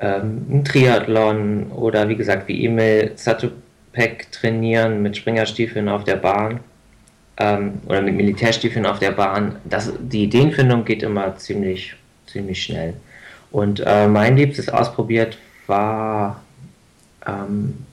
[0.00, 6.60] ähm, ein Triathlon oder wie gesagt wie Emil Zatopek trainieren mit Springerstiefeln auf der Bahn
[7.36, 9.56] ähm, oder mit Militärstiefeln auf der Bahn.
[9.64, 11.94] Das, die Ideenfindung geht immer ziemlich,
[12.26, 12.94] ziemlich schnell.
[13.52, 16.42] Und äh, mein liebstes ausprobiert war
[17.26, 17.86] ähm,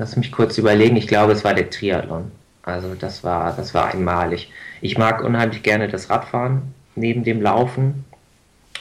[0.00, 0.96] Lass mich kurz überlegen.
[0.96, 2.32] Ich glaube, es war der Triathlon.
[2.62, 4.50] Also das war, das war einmalig.
[4.80, 8.06] Ich mag unheimlich gerne das Radfahren neben dem Laufen.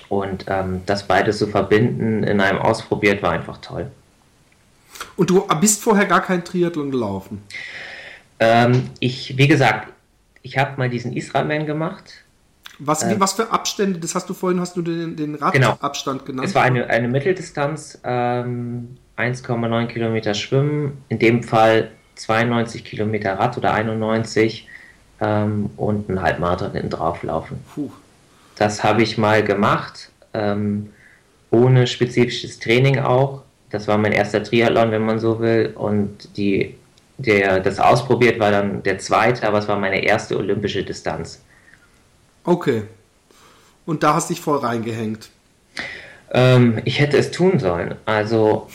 [0.07, 3.91] Und ähm, das beides zu verbinden in einem Ausprobiert war einfach toll.
[5.17, 7.43] Und du bist vorher gar kein Triathlon gelaufen?
[8.39, 9.91] Ähm, ich, wie gesagt,
[10.41, 12.23] ich habe mal diesen Israelman gemacht.
[12.79, 13.99] Was, äh, was für Abstände?
[13.99, 16.25] Das hast du vorhin, hast du den, den Radabstand genau.
[16.25, 16.47] genannt?
[16.47, 17.99] Es war eine, eine Mitteldistanz.
[18.03, 24.67] Ähm, 1,9 Kilometer Schwimmen, in dem Fall 92 Kilometer Rad oder 91
[25.19, 27.59] ähm, und ein Halbmarathon hinten drauf laufen.
[27.73, 27.91] Puh.
[28.55, 30.89] Das habe ich mal gemacht, ähm,
[31.51, 33.43] ohne spezifisches Training auch.
[33.71, 35.73] Das war mein erster Triathlon, wenn man so will.
[35.75, 36.75] Und die,
[37.17, 41.43] der, das ausprobiert war dann der zweite, aber es war meine erste olympische Distanz.
[42.49, 42.81] Okay.
[43.85, 45.29] Und da hast du dich voll reingehängt.
[46.31, 47.93] Ähm, ich hätte es tun sollen.
[48.05, 48.67] Also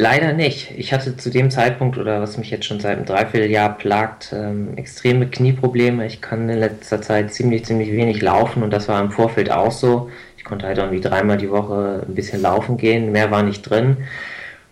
[0.00, 0.70] Leider nicht.
[0.76, 4.76] Ich hatte zu dem Zeitpunkt oder was mich jetzt schon seit einem Dreivierteljahr plagt, ähm,
[4.76, 6.06] extreme Knieprobleme.
[6.06, 9.72] Ich kann in letzter Zeit ziemlich, ziemlich wenig laufen und das war im Vorfeld auch
[9.72, 10.08] so.
[10.36, 13.96] Ich konnte halt irgendwie dreimal die Woche ein bisschen laufen gehen, mehr war nicht drin.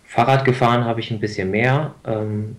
[0.05, 1.97] Fahrrad gefahren habe ich ein bisschen mehr.
[2.07, 2.55] Ähm,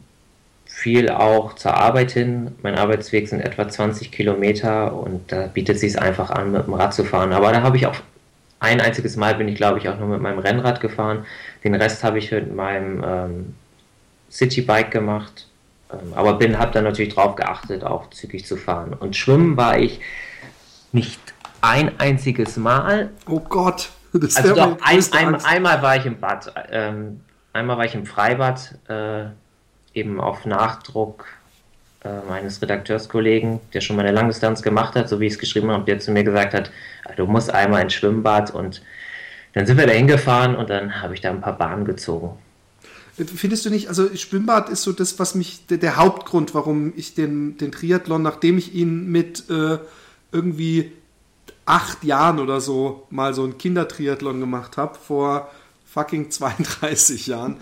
[0.78, 2.54] viel auch zur Arbeit hin.
[2.62, 6.76] Mein Arbeitsweg sind etwa 20 Kilometer und da bietet es sich einfach an, mit dem
[6.76, 7.34] Rad zu fahren.
[7.34, 7.96] Aber da habe ich auch
[8.60, 11.26] ein einziges Mal bin ich, glaube ich, auch nur mit meinem Rennrad gefahren.
[11.64, 13.56] Den Rest habe ich mit meinem ähm,
[14.30, 15.48] Citybike gemacht.
[15.92, 18.94] Ähm, aber bin, habe dann natürlich darauf geachtet, auch zügig zu fahren.
[18.94, 20.00] Und schwimmen war ich
[20.92, 21.20] nicht
[21.60, 23.10] ein einziges Mal.
[23.28, 26.54] Oh Gott, das ist also doch, ein, ein, einmal war ich im Bad.
[26.72, 29.26] Ähm, einmal war ich im Freibad, äh,
[29.98, 31.26] eben auf Nachdruck
[32.04, 35.72] äh, meines Redakteurskollegen, der schon mal eine Langdistanz gemacht hat, so wie ich es geschrieben
[35.72, 36.72] habe, der zu mir gesagt hat,
[37.16, 38.82] du musst einmal ins Schwimmbad und
[39.54, 42.38] dann sind wir da hingefahren und dann habe ich da ein paar Bahnen gezogen.
[43.16, 47.16] Findest du nicht, also Schwimmbad ist so das, was mich, der, der Hauptgrund, warum ich
[47.16, 49.80] den, den Triathlon, nachdem ich ihn mit äh,
[50.32, 50.92] irgendwie
[51.66, 55.50] acht Jahren oder so mal so ein Kindertriathlon gemacht habe, vor
[55.86, 57.58] fucking 32 Jahren,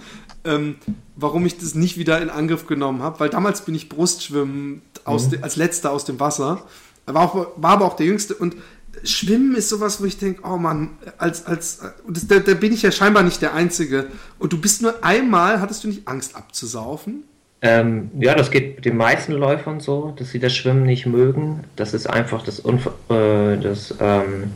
[0.45, 0.75] ähm,
[1.15, 5.29] warum ich das nicht wieder in Angriff genommen habe, weil damals bin ich Brustschwimmen aus
[5.29, 5.43] mhm.
[5.43, 6.63] als letzter aus dem Wasser,
[7.05, 8.55] war, auch, war aber auch der Jüngste und
[9.03, 12.81] Schwimmen ist sowas, wo ich denke, oh Mann, als, als, das, da, da, bin ich
[12.81, 14.07] ja scheinbar nicht der Einzige.
[14.39, 17.23] Und du bist nur einmal, hattest du nicht Angst abzusaufen?
[17.61, 21.63] Ähm, ja, das geht den meisten Läufern so, dass sie das Schwimmen nicht mögen.
[21.75, 24.51] Das ist einfach das, Unver äh, das ähm,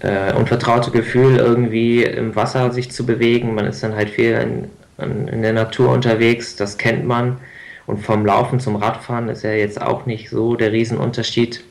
[0.00, 3.54] äh, unvertraute Gefühl, irgendwie im Wasser sich zu bewegen.
[3.54, 7.38] Man ist dann halt viel in, in, in der Natur unterwegs, das kennt man.
[7.86, 11.62] Und vom Laufen zum Radfahren ist ja jetzt auch nicht so der Riesenunterschied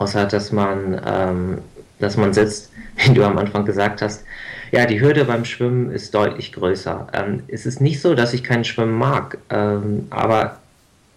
[0.00, 1.58] außer dass man, ähm,
[2.00, 4.24] dass man sitzt, wie du am Anfang gesagt hast.
[4.72, 7.08] Ja, die Hürde beim Schwimmen ist deutlich größer.
[7.12, 10.58] Ähm, es ist nicht so, dass ich kein Schwimmen mag, ähm, aber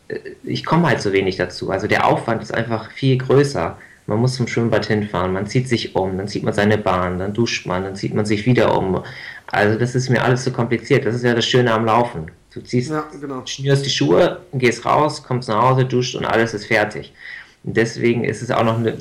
[0.09, 1.71] äh, ich komme halt so wenig dazu.
[1.71, 3.77] Also der Aufwand ist einfach viel größer.
[4.05, 7.33] Man muss zum Schwimmbad hinfahren, man zieht sich um, dann zieht man seine Bahn, dann
[7.33, 9.01] duscht man, dann zieht man sich wieder um.
[9.53, 11.05] Also das ist mir alles zu so kompliziert.
[11.05, 12.31] Das ist ja das Schöne am Laufen.
[12.53, 13.45] Du ziehst, ja, genau.
[13.45, 17.13] schnürst die Schuhe, gehst raus, kommst nach Hause, duscht und alles ist fertig.
[17.63, 18.97] Und deswegen ist es auch noch eine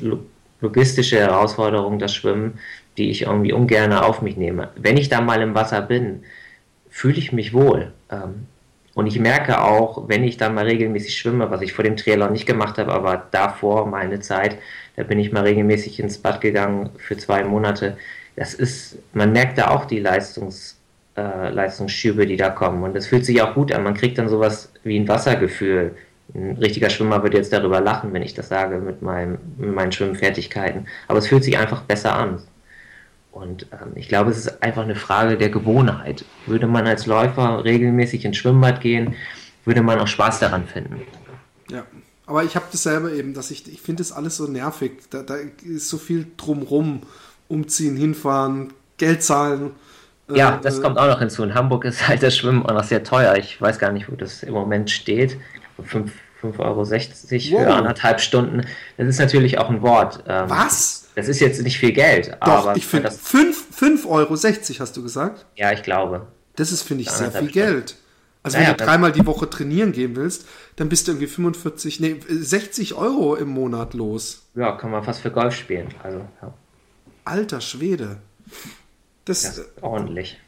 [0.61, 2.59] logistische Herausforderung, das Schwimmen,
[2.97, 4.69] die ich irgendwie ungern auf mich nehme.
[4.75, 6.23] Wenn ich da mal im Wasser bin,
[6.89, 7.91] fühle ich mich wohl.
[8.11, 8.47] Ähm,
[8.93, 12.31] und ich merke auch, wenn ich dann mal regelmäßig schwimme, was ich vor dem Triathlon
[12.31, 14.59] nicht gemacht habe, aber davor meine Zeit,
[14.95, 17.97] da bin ich mal regelmäßig ins Bad gegangen für zwei Monate.
[18.35, 20.77] Das ist, man merkt da auch die Leistungs,
[21.15, 22.83] äh, Leistungsschübe, die da kommen.
[22.83, 23.83] Und das fühlt sich auch gut an.
[23.83, 25.95] Man kriegt dann sowas wie ein Wassergefühl.
[26.33, 29.91] Ein richtiger Schwimmer würde jetzt darüber lachen, wenn ich das sage mit, meinem, mit meinen
[29.91, 30.87] Schwimmfertigkeiten.
[31.07, 32.41] Aber es fühlt sich einfach besser an.
[33.31, 36.23] Und ähm, ich glaube, es ist einfach eine Frage der Gewohnheit.
[36.45, 39.15] Würde man als Läufer regelmäßig ins Schwimmbad gehen,
[39.65, 41.01] würde man auch Spaß daran finden.
[41.69, 41.85] Ja,
[42.25, 44.93] aber ich habe das selber eben, dass ich, ich finde das alles so nervig.
[45.09, 47.01] Da, da ist so viel drumrum.
[47.53, 49.71] Umziehen, hinfahren, Geld zahlen.
[50.29, 51.43] Ja, äh, das kommt auch noch hinzu.
[51.43, 53.35] In Hamburg ist halt das Schwimmen auch noch sehr teuer.
[53.35, 55.37] Ich weiß gar nicht, wo das im Moment steht.
[55.81, 57.63] 5,60 Euro wow.
[57.63, 58.61] für anderthalb Stunden.
[58.97, 60.23] Das ist natürlich auch ein Wort.
[60.27, 61.09] Ähm, Was?
[61.15, 62.75] Das ist jetzt nicht viel Geld, Doch, aber.
[62.75, 65.45] Ich finde, 5,60 Euro hast du gesagt?
[65.55, 66.27] Ja, ich glaube.
[66.55, 67.95] Das ist, finde ich, sehr viel Geld.
[68.43, 72.01] Also naja, wenn du dreimal die Woche trainieren gehen willst, dann bist du irgendwie 45,
[72.01, 74.49] nee, 60 Euro im Monat los.
[74.53, 75.87] Ja, kann man fast für Golf spielen.
[76.03, 76.53] Also, ja.
[77.25, 78.17] Alter Schwede.
[79.25, 80.39] Das, das ist ordentlich.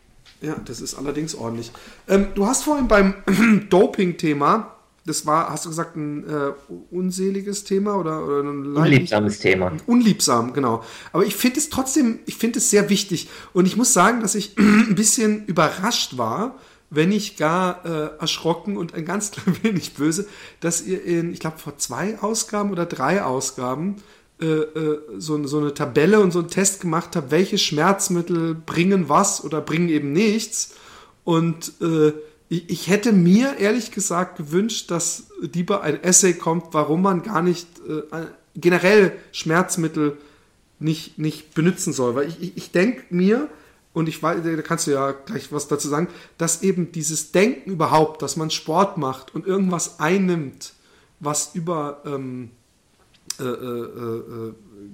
[0.42, 1.72] Ja, das ist allerdings ordentlich.
[2.08, 3.16] Ähm, du hast vorhin beim
[3.70, 6.52] Doping-Thema das war, hast du gesagt, ein äh,
[6.90, 9.72] unseliges Thema oder, oder ein unliebsames Thema.
[9.86, 10.84] Unliebsam, genau.
[11.14, 13.30] Aber ich finde es trotzdem, ich finde es sehr wichtig.
[13.54, 16.56] Und ich muss sagen, dass ich ein bisschen überrascht war,
[16.90, 20.28] wenn nicht gar äh, erschrocken und ein ganz klein wenig böse,
[20.60, 25.58] dass ihr in, ich glaube, vor zwei Ausgaben oder drei Ausgaben äh, äh, so, so
[25.60, 30.12] eine Tabelle und so einen Test gemacht habt, welche Schmerzmittel bringen was oder bringen eben
[30.12, 30.76] nichts.
[31.24, 32.12] Und äh,
[32.50, 37.68] ich, hätte mir ehrlich gesagt gewünscht, dass lieber ein Essay kommt, warum man gar nicht
[37.88, 40.18] äh, generell Schmerzmittel
[40.80, 42.16] nicht, nicht benutzen soll.
[42.16, 43.50] Weil ich, ich, ich denke mir,
[43.94, 47.72] und ich weiß, da kannst du ja gleich was dazu sagen, dass eben dieses Denken
[47.72, 50.74] überhaupt, dass man Sport macht und irgendwas einnimmt,
[51.22, 52.52] was über ähm,
[53.40, 54.54] äh, äh, äh,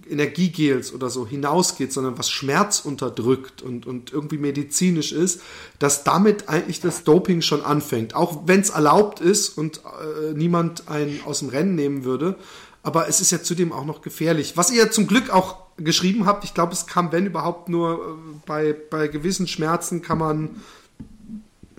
[0.09, 5.41] Energiegels oder so hinausgeht, sondern was Schmerz unterdrückt und, und irgendwie medizinisch ist,
[5.77, 8.15] dass damit eigentlich das Doping schon anfängt.
[8.15, 12.35] Auch wenn es erlaubt ist und äh, niemand einen aus dem Rennen nehmen würde.
[12.81, 14.57] Aber es ist ja zudem auch noch gefährlich.
[14.57, 18.39] Was ihr zum Glück auch geschrieben habt, ich glaube, es kam, wenn überhaupt, nur äh,
[18.47, 20.49] bei, bei gewissen Schmerzen kann man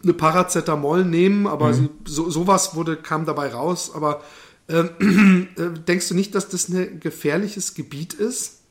[0.03, 1.89] eine Paracetamol nehmen, aber mhm.
[2.05, 3.93] so, sowas wurde, kam dabei raus.
[3.95, 4.23] Aber
[4.73, 8.63] ähm, äh, denkst du nicht, dass das ein gefährliches Gebiet ist?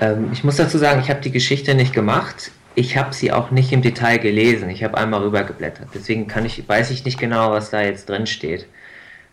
[0.00, 2.50] Ähm, ich muss dazu sagen, ich habe die Geschichte nicht gemacht.
[2.74, 4.68] Ich habe sie auch nicht im Detail gelesen.
[4.68, 5.88] Ich habe einmal rübergeblättert.
[5.94, 8.66] Deswegen kann ich, weiß ich nicht genau, was da jetzt drin steht.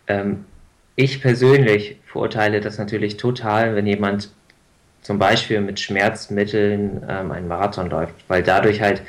[0.07, 0.45] Ähm,
[0.95, 4.29] ich persönlich verurteile das natürlich total, wenn jemand
[5.01, 9.01] zum Beispiel mit Schmerzmitteln ähm, einen Marathon läuft, weil dadurch halt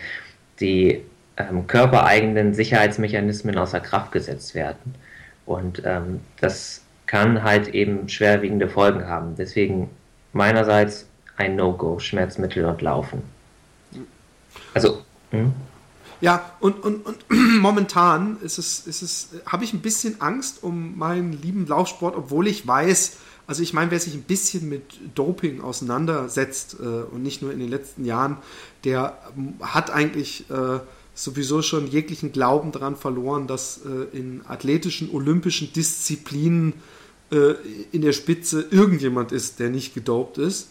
[0.61, 1.03] die
[1.37, 4.95] ähm, körpereigenen Sicherheitsmechanismen außer Kraft gesetzt werden.
[5.55, 9.37] Und ähm, das kann halt eben schwerwiegende Folgen haben.
[9.37, 9.91] Deswegen
[10.33, 13.23] meinerseits ein No-Go, Schmerzmittel und Laufen.
[14.75, 15.03] Also.
[15.31, 15.53] Hm?
[16.21, 17.25] Ja, und, und, und
[17.61, 22.47] momentan ist es, ist es, habe ich ein bisschen Angst um meinen lieben Laufsport, obwohl
[22.47, 23.17] ich weiß,
[23.49, 24.85] also ich meine, wer sich ein bisschen mit
[25.17, 28.37] Doping auseinandersetzt äh, und nicht nur in den letzten Jahren,
[28.85, 29.19] der
[29.61, 30.79] hat eigentlich äh,
[31.23, 36.75] sowieso schon jeglichen Glauben daran verloren, dass äh, in athletischen, olympischen Disziplinen
[37.31, 37.55] äh,
[37.93, 40.69] in der Spitze irgendjemand ist, der nicht gedopt ist.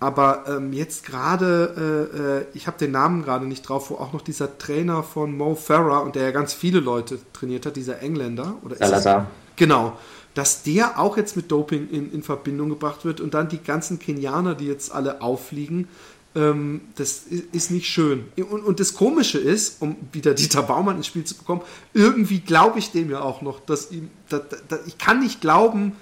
[0.00, 4.12] Aber ähm, jetzt gerade, äh, äh ich habe den Namen gerade nicht drauf, wo auch
[4.12, 8.00] noch dieser Trainer von Mo Farah und der ja ganz viele Leute trainiert hat, dieser
[8.00, 8.56] Engländer.
[8.62, 9.30] Oder Salazar.
[9.56, 9.98] Genau.
[10.34, 13.98] Dass der auch jetzt mit Doping in, in Verbindung gebracht wird und dann die ganzen
[13.98, 15.88] Kenianer, die jetzt alle auffliegen,
[16.36, 18.24] ähm, das ist nicht schön.
[18.36, 22.78] Und, und, das Komische ist, um wieder Dieter Baumann ins Spiel zu bekommen, irgendwie glaube
[22.78, 25.92] ich dem ja auch noch, dass ihm, dass, dass, ich kann nicht glauben,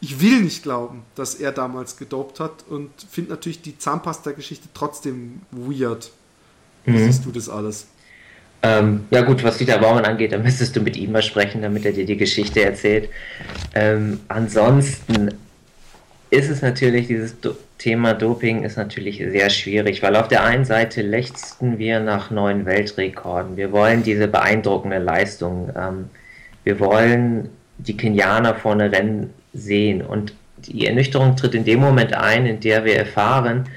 [0.00, 5.42] ich will nicht glauben, dass er damals gedopt hat und finde natürlich die Zahnpasta-Geschichte trotzdem
[5.50, 6.10] weird.
[6.84, 7.06] Wie mhm.
[7.06, 7.86] siehst du das alles?
[8.62, 11.84] Ähm, ja gut, was Dieter Baumann angeht, dann müsstest du mit ihm mal sprechen, damit
[11.84, 13.10] er dir die Geschichte erzählt.
[13.74, 15.34] Ähm, ansonsten
[16.30, 17.34] ist es natürlich, dieses
[17.82, 22.64] Thema Doping ist natürlich sehr schwierig, weil auf der einen Seite lechzten wir nach neuen
[22.64, 23.56] Weltrekorden.
[23.56, 25.68] Wir wollen diese beeindruckende Leistung.
[25.76, 26.08] Ähm,
[26.62, 30.00] wir wollen die Kenianer vorne rennen sehen.
[30.00, 33.68] Und die Ernüchterung tritt in dem Moment ein, in der wir erfahren,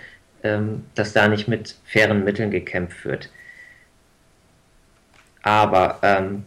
[0.44, 3.32] ähm, dass da nicht mit fairen Mitteln gekämpft wird.
[5.42, 6.44] Aber ähm,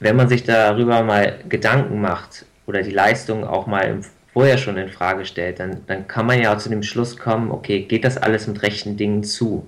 [0.00, 4.00] wenn man sich darüber mal Gedanken macht oder die Leistung auch mal im,
[4.32, 7.50] vorher schon in Frage stellt, dann, dann kann man ja auch zu dem Schluss kommen,
[7.50, 9.66] okay, geht das alles mit rechten Dingen zu?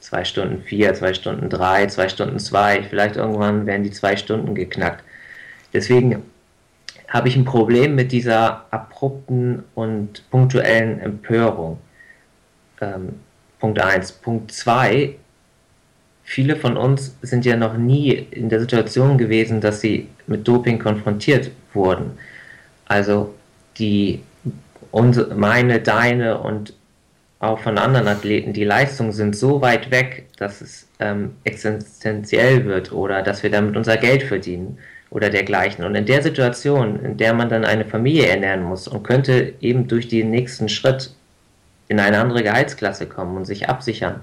[0.00, 4.54] Zwei Stunden vier, zwei Stunden drei, zwei Stunden zwei, vielleicht irgendwann werden die zwei Stunden
[4.54, 5.02] geknackt.
[5.72, 6.22] Deswegen
[7.08, 11.78] habe ich ein Problem mit dieser abrupten und punktuellen Empörung.
[12.80, 13.20] Ähm,
[13.60, 14.12] Punkt 1.
[14.12, 15.14] Punkt 2.
[16.22, 20.78] Viele von uns sind ja noch nie in der Situation gewesen, dass sie mit Doping
[20.78, 22.18] konfrontiert wurden.
[22.86, 23.34] Also
[23.78, 24.22] die
[25.34, 26.74] meine, deine und
[27.40, 32.92] auch von anderen Athleten, die Leistungen sind so weit weg, dass es ähm, existenziell wird
[32.92, 34.78] oder dass wir damit unser Geld verdienen
[35.10, 35.84] oder dergleichen.
[35.84, 39.88] Und in der Situation, in der man dann eine Familie ernähren muss und könnte eben
[39.88, 41.10] durch den nächsten Schritt
[41.88, 44.22] in eine andere Gehaltsklasse kommen und sich absichern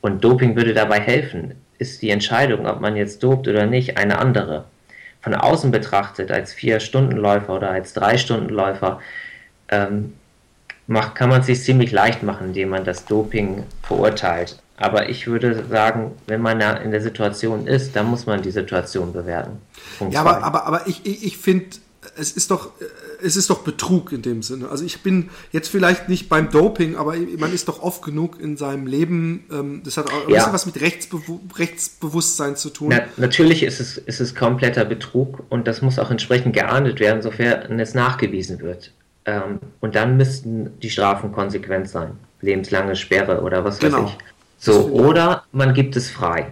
[0.00, 4.18] und Doping würde dabei helfen, ist die Entscheidung, ob man jetzt dopt oder nicht, eine
[4.18, 4.64] andere.
[5.22, 9.00] Von außen betrachtet, als Vier-Stunden-Läufer oder als Drei-Stunden-Läufer,
[9.68, 10.14] ähm,
[10.86, 14.60] macht, kann man es sich ziemlich leicht machen, indem man das Doping verurteilt.
[14.76, 19.12] Aber ich würde sagen, wenn man in der Situation ist, dann muss man die Situation
[19.12, 19.60] bewerten.
[19.98, 21.66] Punkt ja, aber, aber, aber ich, ich, ich finde,
[22.16, 22.72] es ist doch,
[23.22, 24.68] es ist doch Betrug in dem Sinne.
[24.68, 28.56] Also ich bin jetzt vielleicht nicht beim Doping, aber man ist doch oft genug in
[28.56, 29.44] seinem Leben.
[29.50, 30.52] Ähm, das hat auch ja.
[30.52, 32.88] was mit Rechtsbewu Rechtsbewusstsein zu tun.
[32.90, 37.22] Na, natürlich ist es, ist es kompletter Betrug und das muss auch entsprechend geahndet werden,
[37.22, 38.92] sofern es nachgewiesen wird.
[39.24, 42.12] Ähm, und dann müssten die Strafen konsequent sein.
[42.40, 44.04] Lebenslange Sperre oder was genau.
[44.04, 44.18] weiß ich.
[44.58, 46.48] So, oder man gibt es frei.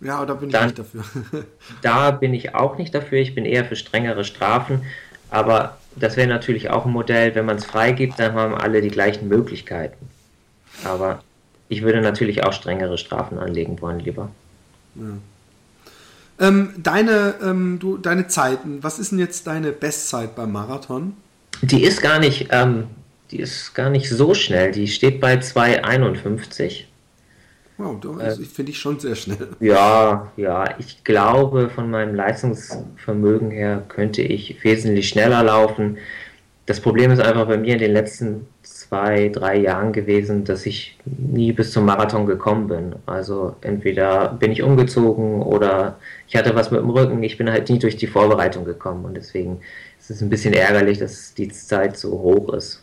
[0.00, 1.04] Ja, da bin ich dann, nicht dafür.
[1.82, 3.18] da bin ich auch nicht dafür.
[3.18, 4.82] Ich bin eher für strengere Strafen.
[5.30, 8.88] Aber das wäre natürlich auch ein Modell, wenn man es freigibt, dann haben alle die
[8.88, 10.08] gleichen Möglichkeiten.
[10.84, 11.22] Aber
[11.68, 14.30] ich würde natürlich auch strengere Strafen anlegen wollen, lieber.
[14.94, 16.46] Ja.
[16.48, 21.14] Ähm, deine, ähm, du, deine Zeiten, was ist denn jetzt deine Bestzeit beim Marathon?
[21.62, 22.84] Die ist gar nicht, ähm,
[23.30, 24.72] die ist gar nicht so schnell.
[24.72, 26.84] Die steht bei 2,51.
[27.80, 29.48] Wow, das äh, finde ich schon sehr schnell.
[29.58, 35.96] Ja, ja, ich glaube, von meinem Leistungsvermögen her könnte ich wesentlich schneller laufen.
[36.66, 40.98] Das Problem ist einfach bei mir in den letzten zwei, drei Jahren gewesen, dass ich
[41.06, 42.94] nie bis zum Marathon gekommen bin.
[43.06, 47.22] Also entweder bin ich umgezogen oder ich hatte was mit dem Rücken.
[47.22, 49.60] Ich bin halt nie durch die Vorbereitung gekommen und deswegen
[49.98, 52.82] ist es ein bisschen ärgerlich, dass die Zeit so hoch ist.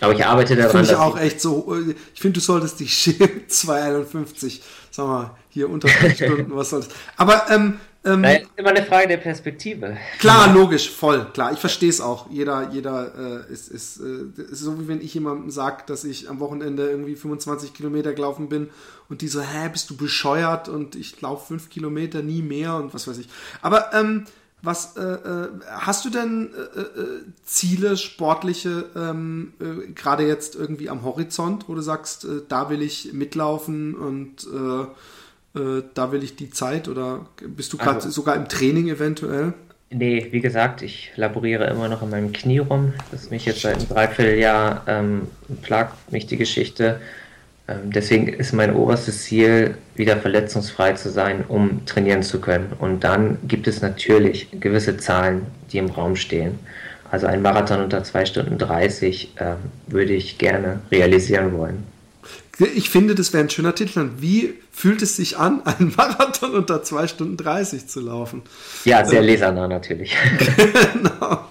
[0.00, 0.70] Aber ich arbeite daran.
[0.70, 1.76] Finde ich auch echt so.
[2.14, 3.48] Ich finde, du solltest dich schämen.
[3.48, 6.88] 251, sag mal, hier unter drei Stunden, was soll's.
[7.16, 9.98] Aber, ähm, ähm, Nein, ist immer eine Frage der Perspektive.
[10.18, 11.52] Klar, logisch, voll, klar.
[11.52, 12.30] Ich verstehe es auch.
[12.30, 16.30] Jeder, jeder äh, ist, ist, äh, ist so wie wenn ich jemandem sage, dass ich
[16.30, 18.70] am Wochenende irgendwie 25 Kilometer gelaufen bin
[19.10, 22.94] und die so, hä, bist du bescheuert und ich laufe fünf Kilometer nie mehr und
[22.94, 23.28] was weiß ich.
[23.60, 24.24] Aber ähm,
[24.62, 30.90] was äh, äh, hast du denn äh, äh, Ziele, sportliche, ähm, äh, gerade jetzt irgendwie
[30.90, 34.46] am Horizont, wo du sagst, da will ich mitlaufen und
[35.52, 39.52] da will ich die Zeit oder bist du gerade also, sogar im Training eventuell?
[39.90, 42.92] Nee, wie gesagt, ich laboriere immer noch in meinem Knie rum.
[43.10, 45.26] Das ist mich jetzt seit einem Dreivierteljahr ähm,
[45.62, 47.00] plagt mich die Geschichte.
[47.70, 52.72] Ähm, deswegen ist mein oberstes Ziel, wieder verletzungsfrei zu sein, um trainieren zu können.
[52.78, 56.58] Und dann gibt es natürlich gewisse Zahlen, die im Raum stehen.
[57.10, 59.54] Also ein Marathon unter 2 Stunden 30 äh,
[59.86, 61.84] würde ich gerne realisieren wollen.
[62.66, 64.10] Ich finde, das wäre ein schöner Titel.
[64.18, 68.42] Wie fühlt es sich an, einen Marathon unter 2 Stunden 30 zu laufen?
[68.84, 70.14] Ja, sehr äh, lesernah natürlich.
[70.38, 71.44] genau.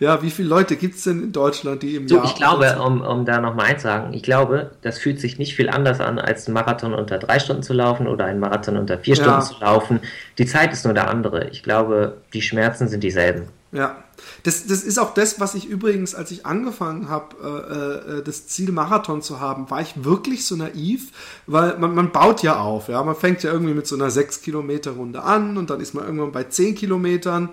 [0.00, 2.24] Ja, wie viele Leute gibt es denn in Deutschland, die im so, Jahr.
[2.24, 5.54] Ich glaube, um, um da nochmal eins zu sagen, ich glaube, das fühlt sich nicht
[5.54, 8.98] viel anders an, als einen Marathon unter 3 Stunden zu laufen oder einen Marathon unter
[8.98, 9.22] 4 ja.
[9.22, 10.00] Stunden zu laufen.
[10.38, 11.48] Die Zeit ist nur der andere.
[11.50, 13.48] Ich glaube, die Schmerzen sind dieselben.
[13.74, 14.04] Ja,
[14.44, 18.46] das, das ist auch das, was ich übrigens, als ich angefangen habe, äh, äh, das
[18.46, 21.10] Ziel Marathon zu haben, war ich wirklich so naiv,
[21.48, 24.42] weil man, man baut ja auf, ja, man fängt ja irgendwie mit so einer 6
[24.42, 27.48] Kilometer Runde an und dann ist man irgendwann bei 10 Kilometern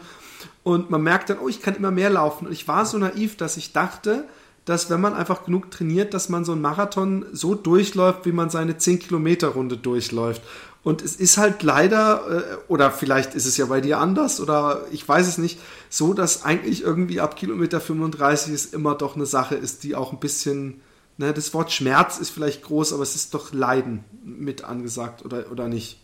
[0.62, 2.46] und man merkt dann, oh, ich kann immer mehr laufen.
[2.46, 4.26] Und ich war so naiv, dass ich dachte,
[4.66, 8.52] dass wenn man einfach genug trainiert, dass man so einen Marathon so durchläuft, wie man
[8.52, 10.44] seine 10 Kilometer Runde durchläuft.
[10.84, 14.82] Und es ist halt leider, äh, oder vielleicht ist es ja bei dir anders, oder
[14.92, 15.60] ich weiß es nicht,
[15.90, 20.12] so, dass eigentlich irgendwie ab Kilometer 35 es immer doch eine Sache ist, die auch
[20.12, 20.82] ein bisschen,
[21.18, 25.52] ne, das Wort Schmerz ist vielleicht groß, aber es ist doch Leiden mit angesagt, oder,
[25.52, 26.00] oder nicht?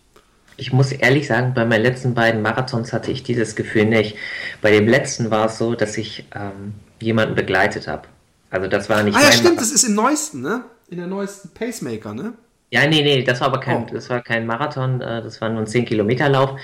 [0.57, 4.15] Ich muss ehrlich sagen, bei meinen letzten beiden Marathons hatte ich dieses Gefühl nicht.
[4.61, 8.07] Bei dem letzten war es so, dass ich ähm, jemanden begleitet habe.
[8.49, 9.15] Also das war nicht.
[9.15, 9.57] Ah ja, stimmt, Marathon.
[9.57, 10.63] das ist im neuesten, ne?
[10.89, 12.33] In der neuesten Pacemaker, ne?
[12.69, 13.87] Ja, nee, nee, das war aber kein, oh.
[13.93, 16.59] das war kein Marathon, äh, das war nur ein 10-Kilometer-Lauf.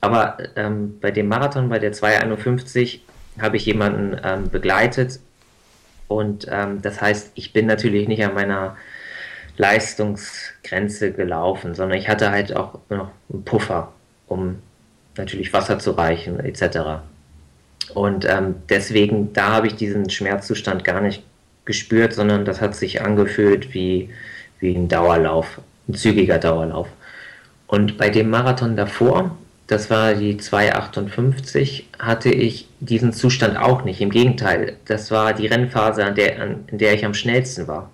[0.00, 3.02] Aber ähm, bei dem Marathon, bei der 251,
[3.40, 5.20] habe ich jemanden ähm, begleitet.
[6.06, 8.76] Und ähm, das heißt, ich bin natürlich nicht an meiner
[9.56, 13.92] Leistungsgrenze gelaufen, sondern ich hatte halt auch noch einen Puffer,
[14.26, 14.62] um
[15.16, 17.02] natürlich Wasser zu reichen, etc.
[17.92, 21.24] Und ähm, deswegen, da habe ich diesen Schmerzzustand gar nicht
[21.64, 24.10] gespürt, sondern das hat sich angefühlt wie
[24.60, 26.88] wie ein Dauerlauf, ein zügiger Dauerlauf.
[27.66, 29.36] Und bei dem Marathon davor,
[29.66, 34.00] das war die 2,58, hatte ich diesen Zustand auch nicht.
[34.00, 37.90] Im Gegenteil, das war die Rennphase, an der, an, in der ich am schnellsten war.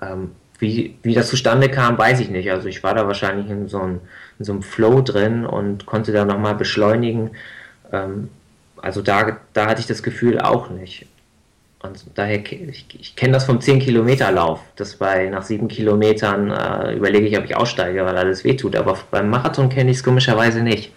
[0.00, 2.50] Ähm, wie, wie das zustande kam, weiß ich nicht.
[2.50, 4.00] Also ich war da wahrscheinlich in so, ein,
[4.38, 7.32] in so einem Flow drin und konnte da nochmal beschleunigen.
[7.92, 8.30] Ähm,
[8.80, 11.06] also da, da hatte ich das Gefühl auch nicht.
[11.82, 17.26] Und daher, ich, ich kenne das vom 10-Kilometer-Lauf, dass bei nach sieben Kilometern äh, überlege
[17.26, 18.76] ich, ob ich aussteige, weil alles wehtut.
[18.76, 20.92] Aber beim Marathon kenne ich es komischerweise nicht.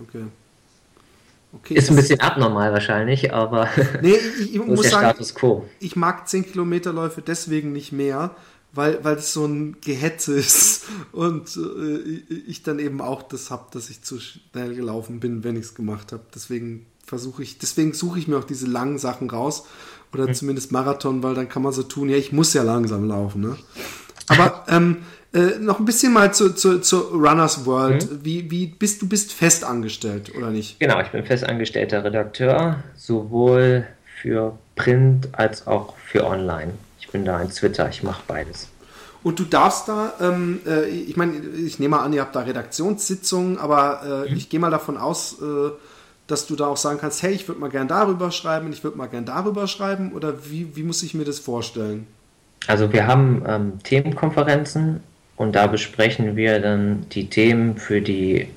[0.00, 0.24] Okay.
[1.54, 3.68] okay ist ein bisschen abnormal wahrscheinlich, aber
[4.02, 5.64] nee, ich, ich muss sagen, Status quo.
[5.80, 8.32] Ich mag 10-Kilometer-Läufe deswegen nicht mehr,
[8.72, 13.64] weil, weil es so ein Gehetze ist und äh, ich dann eben auch das habe,
[13.72, 16.22] dass ich zu schnell gelaufen bin, wenn ich es gemacht habe.
[16.34, 19.64] Deswegen versuche ich, deswegen suche ich mir auch diese langen Sachen raus
[20.12, 20.34] oder mhm.
[20.34, 23.40] zumindest Marathon, weil dann kann man so tun, ja, ich muss ja langsam laufen.
[23.40, 23.56] Ne?
[24.28, 24.98] Aber ähm,
[25.32, 28.10] äh, noch ein bisschen mal zu, zu, zu Runners World.
[28.10, 28.24] Mhm.
[28.24, 30.78] Wie, wie bist du bist fest angestellt oder nicht?
[30.80, 33.86] Genau, ich bin festangestellter Redakteur, sowohl
[34.20, 36.72] für Print als auch für Online.
[37.00, 38.68] Ich bin da ein Twitter, ich mache beides.
[39.22, 42.40] Und du darfst da, ähm, äh, ich meine, ich nehme mal an, ihr habt da
[42.40, 44.36] Redaktionssitzungen, aber äh, mhm.
[44.36, 45.70] ich gehe mal davon aus, äh,
[46.28, 48.96] dass du da auch sagen kannst, hey, ich würde mal gern darüber schreiben, ich würde
[48.96, 52.06] mal gern darüber schreiben oder wie, wie muss ich mir das vorstellen?
[52.66, 55.00] Also wir haben ähm, Themenkonferenzen
[55.36, 58.48] und da besprechen wir dann die Themen für die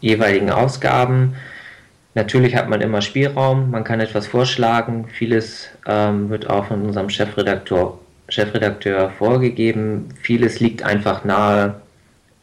[0.00, 1.34] jeweiligen Ausgaben.
[2.14, 7.10] Natürlich hat man immer Spielraum, man kann etwas vorschlagen, vieles ähm, wird auch von unserem
[7.10, 11.80] Chefredakteur, Chefredakteur vorgegeben, vieles liegt einfach nahe,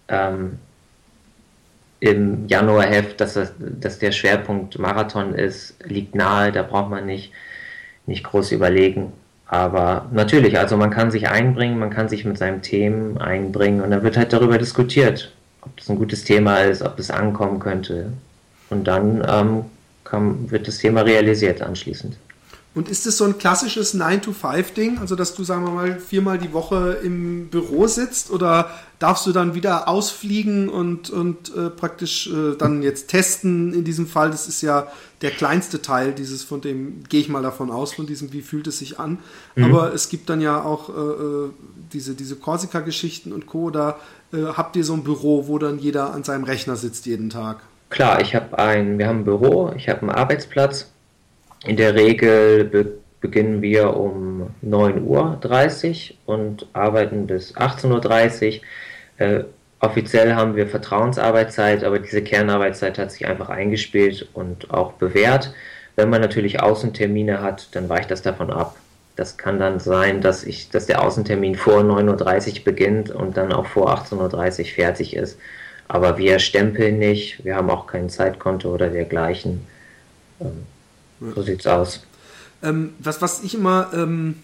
[0.09, 0.59] ähm,
[2.01, 7.31] im Januarheft, dass, das, dass der Schwerpunkt Marathon ist, liegt nahe, da braucht man nicht,
[8.07, 9.13] nicht groß überlegen.
[9.45, 13.91] Aber natürlich, also man kann sich einbringen, man kann sich mit seinem Themen einbringen und
[13.91, 15.31] dann wird halt darüber diskutiert,
[15.61, 18.11] ob das ein gutes Thema ist, ob es ankommen könnte.
[18.71, 19.65] Und dann ähm,
[20.03, 22.17] kann, wird das Thema realisiert anschließend.
[22.73, 26.53] Und ist es so ein klassisches 9-to-5-Ding, also dass du, sagen wir mal, viermal die
[26.53, 32.55] Woche im Büro sitzt oder darfst du dann wieder ausfliegen und, und äh, praktisch äh,
[32.57, 34.31] dann jetzt testen in diesem Fall?
[34.31, 34.87] Das ist ja
[35.21, 38.67] der kleinste Teil dieses, von dem gehe ich mal davon aus, von diesem, wie fühlt
[38.67, 39.17] es sich an.
[39.55, 39.65] Mhm.
[39.65, 41.49] Aber es gibt dann ja auch äh, äh
[41.91, 43.69] diese, diese Korsika-Geschichten und Co.
[43.69, 43.97] Da
[44.31, 47.63] äh, habt ihr so ein Büro, wo dann jeder an seinem Rechner sitzt jeden Tag.
[47.89, 50.89] Klar, ich habe ein, wir haben ein Büro, ich habe einen Arbeitsplatz
[51.65, 58.61] in der Regel be beginnen wir um 9.30 Uhr und arbeiten bis 18.30
[59.19, 59.23] Uhr.
[59.23, 59.43] Äh,
[59.79, 65.53] offiziell haben wir Vertrauensarbeitszeit, aber diese Kernarbeitszeit hat sich einfach eingespielt und auch bewährt.
[65.95, 68.75] Wenn man natürlich Außentermine hat, dann weicht das davon ab.
[69.15, 73.53] Das kann dann sein, dass, ich, dass der Außentermin vor 9.30 Uhr beginnt und dann
[73.53, 75.37] auch vor 18.30 Uhr fertig ist.
[75.87, 79.67] Aber wir stempeln nicht, wir haben auch kein Zeitkonto oder dergleichen.
[80.39, 80.65] Ähm,
[81.35, 82.01] so sieht's aus.
[82.63, 84.35] Ähm, was, was ich immer ähm,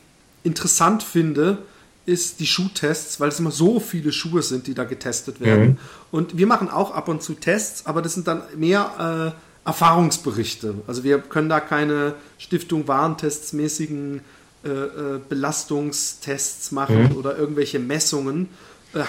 [0.43, 1.59] interessant finde,
[2.05, 5.67] ist die Schuhtests, weil es immer so viele Schuhe sind, die da getestet werden.
[5.67, 5.77] Mhm.
[6.11, 10.75] Und wir machen auch ab und zu Tests, aber das sind dann mehr äh, Erfahrungsberichte.
[10.87, 14.21] Also wir können da keine Stiftung Warentests mäßigen
[14.63, 17.17] äh, äh, Belastungstests machen mhm.
[17.17, 18.47] oder irgendwelche Messungen,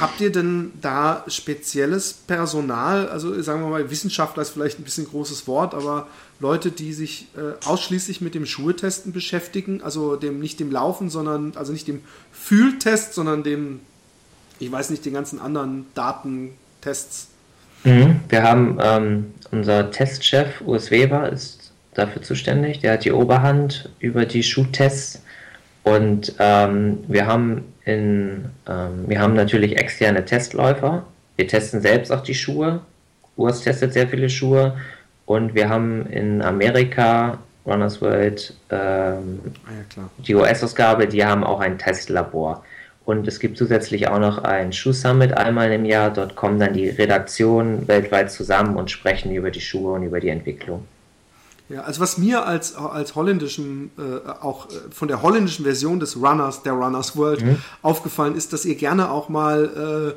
[0.00, 3.08] habt ihr denn da spezielles Personal?
[3.08, 6.06] Also sagen wir mal, Wissenschaftler ist vielleicht ein bisschen großes Wort, aber
[6.40, 11.52] Leute, die sich äh, ausschließlich mit dem Schuhetesten beschäftigen, also dem nicht dem Laufen, sondern
[11.56, 13.80] also nicht dem Fühltest, sondern dem,
[14.58, 17.28] ich weiß nicht, den ganzen anderen Datentests.
[17.84, 18.20] Mhm.
[18.28, 22.80] Wir haben ähm, unser Testchef Urs Weber ist dafür zuständig.
[22.80, 25.22] Der hat die Oberhand über die Schuhtests
[25.82, 31.04] Und ähm, wir haben in, ähm, wir haben natürlich externe Testläufer.
[31.36, 32.80] Wir testen selbst auch die Schuhe.
[33.36, 34.76] Urs testet sehr viele Schuhe.
[35.24, 41.60] Und wir haben in Amerika Runners World ähm, ah, ja, die US-Ausgabe, die haben auch
[41.60, 42.64] ein Testlabor.
[43.04, 46.12] Und es gibt zusätzlich auch noch ein Schuh Summit einmal im Jahr.
[46.12, 50.28] Dort kommen dann die Redaktionen weltweit zusammen und sprechen über die Schuhe und über die
[50.28, 50.86] Entwicklung.
[51.68, 56.16] Ja, also was mir als, als holländischen, äh, auch äh, von der holländischen Version des
[56.16, 57.58] Runners, der Runners World, mhm.
[57.82, 60.16] aufgefallen ist, dass ihr gerne auch mal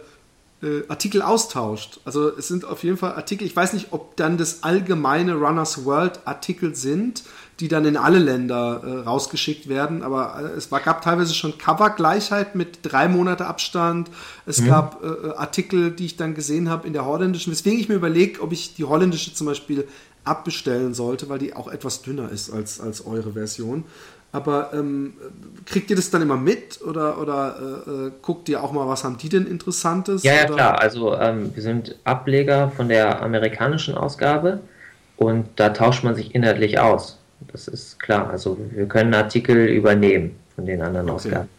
[0.61, 1.99] äh, äh, Artikel austauscht.
[2.05, 5.83] Also es sind auf jeden Fall Artikel, ich weiß nicht, ob dann das allgemeine Runners
[5.83, 7.23] World Artikel sind,
[7.59, 10.03] die dann in alle Länder äh, rausgeschickt werden.
[10.03, 14.09] Aber äh, es war, gab teilweise schon Covergleichheit mit drei Monate Abstand.
[14.45, 14.67] Es mhm.
[14.67, 15.03] gab
[15.35, 18.73] Artikel, die ich dann gesehen habe in der holländischen, weswegen ich mir überlege, ob ich
[18.75, 19.85] die holländische zum Beispiel
[20.23, 23.85] abbestellen sollte, weil die auch etwas dünner ist als, als eure Version.
[24.33, 25.13] Aber ähm,
[25.65, 29.03] kriegt ihr das dann immer mit oder, oder äh, äh guckt ihr auch mal, was
[29.03, 30.23] haben die denn Interessantes?
[30.23, 30.79] Ja, ja klar.
[30.79, 34.61] Also ähm, wir sind Ableger von der amerikanischen Ausgabe
[35.17, 37.17] und da tauscht man sich inhaltlich aus.
[37.51, 38.29] Das ist klar.
[38.29, 41.15] Also wir können Artikel übernehmen von den anderen okay.
[41.15, 41.49] Ausgaben.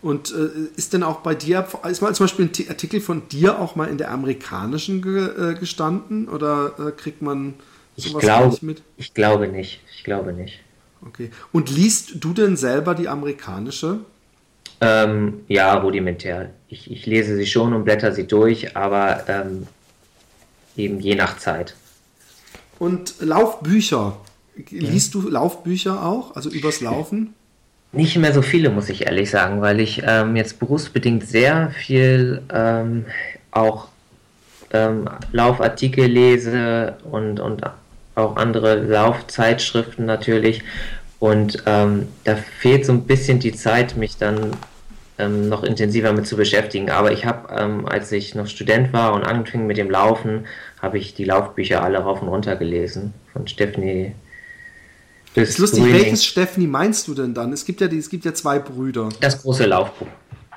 [0.00, 3.60] Und äh, ist denn auch bei dir, ist mal zum Beispiel ein Artikel von dir
[3.60, 7.54] auch mal in der amerikanischen ge, äh, gestanden oder äh, kriegt man
[7.96, 8.82] ich glaub, nicht mit?
[8.96, 9.80] Ich glaube nicht.
[9.94, 10.60] Ich glaube nicht.
[11.06, 11.30] Okay.
[11.52, 14.00] Und liest du denn selber die amerikanische?
[14.80, 16.50] Ähm, ja, rudimentär.
[16.68, 19.66] Ich, ich, lese sie schon und blätter sie durch, aber ähm,
[20.76, 21.74] eben je nach Zeit.
[22.78, 24.16] Und Laufbücher,
[24.70, 27.34] Liest du Laufbücher auch, also übers Laufen?
[27.92, 32.42] Nicht mehr so viele, muss ich ehrlich sagen, weil ich ähm, jetzt berufsbedingt sehr viel
[32.52, 33.06] ähm,
[33.50, 33.88] auch
[34.72, 37.62] ähm, Laufartikel lese und, und
[38.14, 40.62] auch andere Laufzeitschriften natürlich.
[41.18, 44.56] Und ähm, da fehlt so ein bisschen die Zeit, mich dann
[45.18, 46.90] ähm, noch intensiver mit zu beschäftigen.
[46.90, 50.46] Aber ich habe, ähm, als ich noch Student war und anfing mit dem Laufen,
[50.80, 54.14] habe ich die Laufbücher alle rauf und runter gelesen von Stephanie
[55.34, 56.02] das ist lustig, Greening.
[56.02, 57.52] welches Stephanie meinst du denn dann?
[57.52, 59.08] Es gibt ja, es gibt ja zwei Brüder.
[59.20, 60.08] Das große Laufbuch.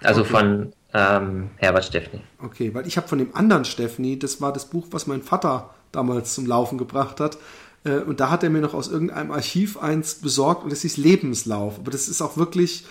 [0.01, 0.29] Also okay.
[0.29, 2.23] von ähm, Herbert Stephanie.
[2.41, 5.74] Okay, weil ich habe von dem anderen Stephanie, das war das Buch, was mein Vater
[5.95, 7.37] damals zum Laufen gebracht hat.
[7.83, 10.97] Äh, und da hat er mir noch aus irgendeinem Archiv eins besorgt und das hieß
[10.97, 11.79] Lebenslauf.
[11.79, 12.85] Aber das ist auch wirklich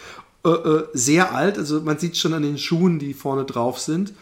[0.45, 1.59] äh, äh, sehr alt.
[1.59, 4.13] Also man sieht schon an den Schuhen, die vorne drauf sind.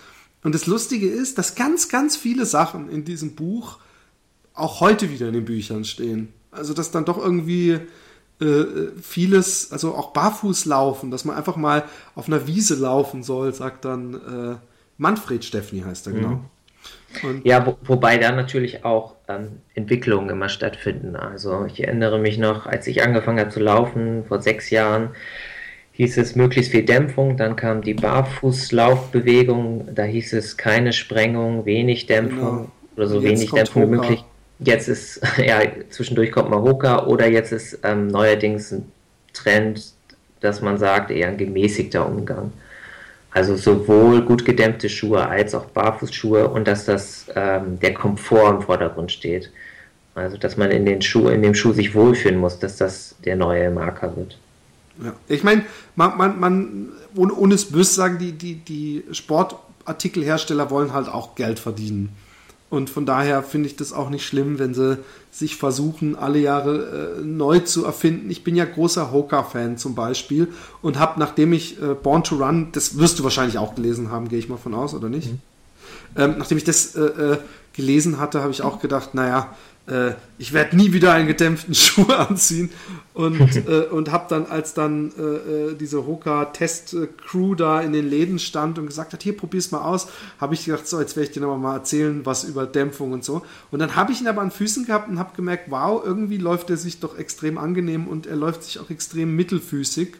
[0.42, 3.78] Und das Lustige ist, dass ganz, ganz viele Sachen in diesem Buch
[4.54, 6.28] auch heute wieder in den Büchern stehen.
[6.50, 7.78] Also, dass dann doch irgendwie
[8.40, 8.64] äh,
[9.00, 13.84] vieles, also auch barfuß laufen, dass man einfach mal auf einer Wiese laufen soll, sagt
[13.84, 14.56] dann äh,
[14.98, 16.28] Manfred Steffni heißt er, genau.
[16.28, 16.44] Mhm.
[17.44, 21.16] Ja, wo, wobei da natürlich auch ähm, Entwicklungen immer stattfinden.
[21.16, 25.10] Also ich erinnere mich noch, als ich angefangen habe zu laufen, vor sechs Jahren,
[25.92, 32.06] hieß es möglichst viel Dämpfung, dann kam die Barfußlaufbewegung, da hieß es keine Sprengung, wenig
[32.06, 32.68] Dämpfung genau.
[32.96, 34.24] oder so wenig Dämpfung wie möglich.
[34.58, 35.60] Jetzt ist, ja,
[35.90, 38.90] zwischendurch kommt Mahoka oder jetzt ist ähm, neuerdings ein
[39.32, 39.92] Trend,
[40.40, 42.52] dass man sagt, eher ein gemäßigter Umgang.
[43.34, 48.62] Also sowohl gut gedämmte Schuhe als auch Barfußschuhe und dass das ähm, der Komfort im
[48.62, 49.50] Vordergrund steht.
[50.14, 53.36] Also dass man in den Schuh, in dem Schuh sich wohlfühlen muss, dass das der
[53.36, 54.36] neue Marker wird.
[55.02, 55.64] Ja, ich meine,
[55.96, 61.34] man, man, man, ohne, ohne es böse sagen, die, die, die Sportartikelhersteller wollen halt auch
[61.34, 62.14] Geld verdienen.
[62.72, 64.96] Und von daher finde ich das auch nicht schlimm, wenn sie
[65.30, 68.30] sich versuchen, alle Jahre äh, neu zu erfinden.
[68.30, 70.48] Ich bin ja großer Hoka-Fan zum Beispiel
[70.80, 74.28] und habe, nachdem ich äh, Born to Run, das wirst du wahrscheinlich auch gelesen haben,
[74.28, 75.32] gehe ich mal von aus, oder nicht?
[75.32, 75.40] Mhm.
[76.16, 77.38] Ähm, nachdem ich das äh, äh
[77.74, 79.71] gelesen hatte, habe ich auch gedacht, naja, äh,
[80.38, 82.70] ich werde nie wieder einen gedämpften Schuh anziehen
[83.14, 88.38] und, äh, und habe dann, als dann äh, äh diese Hoka-Test-Crew da in den Läden
[88.38, 90.06] stand und gesagt hat, hier, probier's mal aus,
[90.40, 93.24] habe ich gedacht, so, jetzt werde ich dir aber mal erzählen, was über Dämpfung und
[93.24, 93.42] so.
[93.70, 96.70] Und dann habe ich ihn aber an Füßen gehabt und habe gemerkt, wow, irgendwie läuft
[96.70, 100.14] er sich doch extrem angenehm und er läuft sich auch extrem mittelfüßig.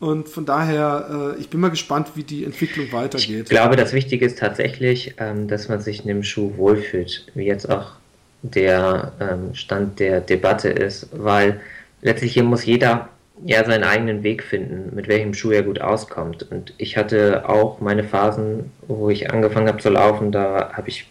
[0.00, 3.44] Und von daher, äh, ich bin mal gespannt, wie die Entwicklung weitergeht.
[3.44, 7.44] Ich glaube, das Wichtige ist tatsächlich, ähm, dass man sich in dem Schuh wohlfühlt, wie
[7.44, 7.92] jetzt auch
[8.42, 11.60] der ähm, Stand der Debatte ist, weil
[12.02, 13.08] letztlich hier muss jeder
[13.44, 16.46] ja seinen eigenen Weg finden, mit welchem Schuh er gut auskommt.
[16.50, 21.06] Und ich hatte auch meine Phasen, wo ich angefangen habe zu laufen, da habe ich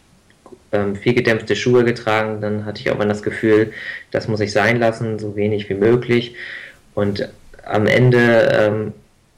[0.71, 3.73] ähm, viel gedämpfte Schuhe getragen, dann hatte ich auch immer das Gefühl,
[4.11, 6.36] das muss ich sein lassen, so wenig wie möglich.
[6.95, 7.29] Und
[7.65, 8.93] am Ende ähm,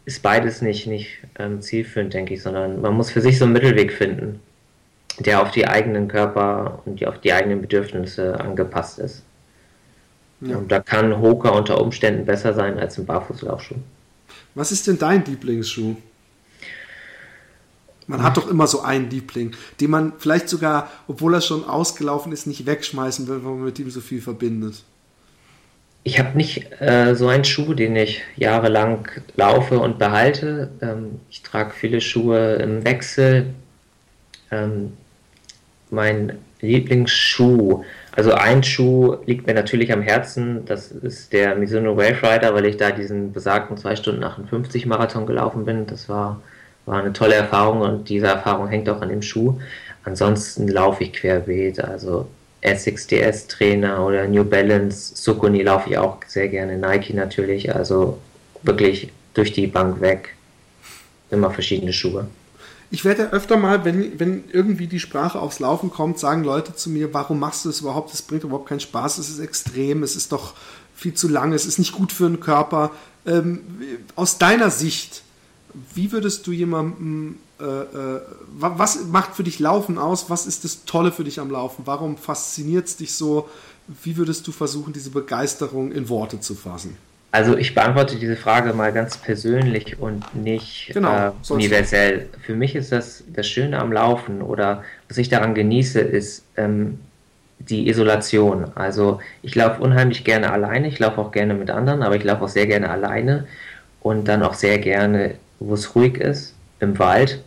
[0.06, 3.54] ist beides nicht, nicht ähm, zielführend, denke ich, sondern man muss für sich so einen
[3.54, 4.40] Mittelweg finden
[5.20, 9.24] der auf die eigenen Körper und auf die eigenen Bedürfnisse angepasst ist.
[10.42, 10.58] Ja.
[10.58, 13.76] Und da kann Hoka unter Umständen besser sein als ein Barfußlaufschuh.
[14.56, 15.96] Was ist denn dein Lieblingsschuh?
[18.08, 22.34] Man hat doch immer so einen Liebling, den man vielleicht sogar, obwohl er schon ausgelaufen
[22.34, 24.84] ist, nicht wegschmeißen will, weil man mit ihm so viel verbindet.
[26.04, 29.08] Ich habe nicht äh, so einen Schuh, den ich jahrelang
[29.38, 30.70] laufe und behalte.
[30.82, 33.54] Ähm, ich trage viele Schuhe im Wechsel.
[34.52, 34.94] Ähm,
[35.94, 37.84] mein Lieblingsschuh,
[38.16, 40.66] also ein Schuh liegt mir natürlich am Herzen.
[40.66, 45.26] Das ist der Mizuno Wave Rider, weil ich da diesen besagten 2 Stunden 58 Marathon
[45.26, 45.88] gelaufen bin.
[45.88, 46.42] Das war,
[46.86, 49.60] war eine tolle Erfahrung und diese Erfahrung hängt auch an dem Schuh.
[50.04, 52.28] Ansonsten laufe ich querbeet, also
[52.62, 58.20] Essex DS Trainer oder New Balance, Sukuni laufe ich auch sehr gerne, Nike natürlich, also
[58.62, 60.36] wirklich durch die Bank weg.
[61.32, 62.28] Immer verschiedene Schuhe.
[62.94, 66.92] Ich werde öfter mal, wenn, wenn irgendwie die Sprache aufs Laufen kommt, sagen Leute zu
[66.92, 68.14] mir, warum machst du das überhaupt?
[68.14, 70.54] Das bringt überhaupt keinen Spaß, es ist extrem, es ist doch
[70.94, 72.92] viel zu lang, es ist nicht gut für den Körper.
[73.26, 73.62] Ähm,
[74.16, 75.24] aus deiner Sicht,
[75.96, 78.22] wie würdest du jemandem äh, äh,
[78.60, 80.30] was macht für dich Laufen aus?
[80.30, 81.88] Was ist das Tolle für dich am Laufen?
[81.88, 83.50] Warum fasziniert es dich so?
[84.04, 86.96] Wie würdest du versuchen, diese Begeisterung in Worte zu fassen?
[87.34, 92.30] Also ich beantworte diese Frage mal ganz persönlich und nicht genau, äh, universell.
[92.44, 97.00] Für mich ist das das Schöne am Laufen oder was ich daran genieße, ist ähm,
[97.58, 98.66] die Isolation.
[98.76, 102.44] Also ich laufe unheimlich gerne alleine, ich laufe auch gerne mit anderen, aber ich laufe
[102.44, 103.48] auch sehr gerne alleine
[104.02, 107.42] und dann auch sehr gerne, wo es ruhig ist, im Wald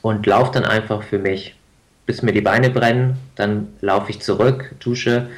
[0.00, 1.56] und laufe dann einfach für mich,
[2.06, 3.18] bis mir die Beine brennen.
[3.36, 5.28] Dann laufe ich zurück, dusche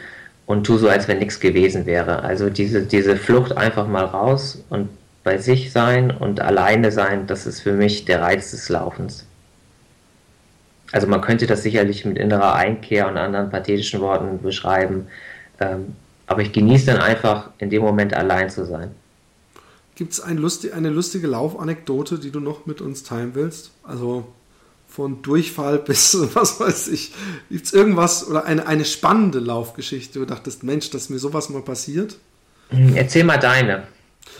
[0.47, 2.23] und tue so, als wenn nichts gewesen wäre.
[2.23, 4.89] Also diese, diese Flucht einfach mal raus und
[5.25, 9.27] bei sich sein und alleine sein, das ist für mich der Reiz des Laufens.
[10.93, 15.09] Also man könnte das sicherlich mit innerer Einkehr und anderen pathetischen Worten beschreiben,
[15.59, 15.97] ähm,
[16.29, 18.93] aber ich genieße dann einfach in dem Moment allein zu sein.
[19.97, 23.73] Gibt es ein lustig, eine lustige Laufanekdote, die du noch mit uns teilen willst?
[23.83, 24.27] Also
[24.97, 27.13] von Durchfall bis, was weiß ich,
[27.51, 31.51] gibt es irgendwas oder eine, eine spannende Laufgeschichte, wo du dachtest, Mensch, dass mir sowas
[31.51, 32.17] mal passiert?
[32.71, 33.87] Hm, erzähl mal deine.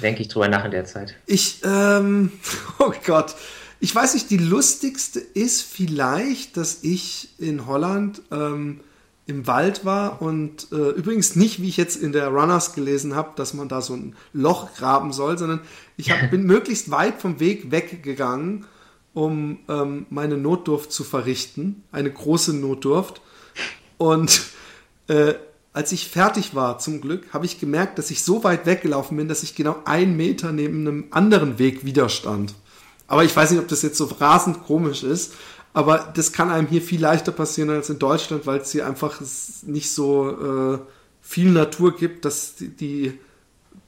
[0.03, 1.15] Denke ich drüber nach in der Zeit.
[1.27, 2.33] Ich, ähm,
[2.79, 3.37] oh Gott.
[3.79, 8.81] Ich weiß nicht, die lustigste ist vielleicht, dass ich in Holland ähm,
[9.27, 13.33] im Wald war und äh, übrigens nicht, wie ich jetzt in der Runners gelesen habe,
[13.37, 15.61] dass man da so ein Loch graben soll, sondern
[15.99, 18.65] ich hab, bin möglichst weit vom Weg weggegangen,
[19.17, 23.23] um ähm, meine Notdurft zu verrichten, eine große Notdurft.
[23.97, 24.43] Und
[25.09, 25.33] äh,
[25.73, 29.27] als ich fertig war, zum Glück, habe ich gemerkt, dass ich so weit weggelaufen bin,
[29.27, 32.53] dass ich genau einen Meter neben einem anderen Weg widerstand.
[33.07, 35.33] Aber ich weiß nicht, ob das jetzt so rasend komisch ist.
[35.73, 39.23] Aber das kann einem hier viel leichter passieren als in Deutschland, weil es hier einfach
[39.63, 40.79] nicht so äh,
[41.23, 43.19] viel Natur gibt, dass die, die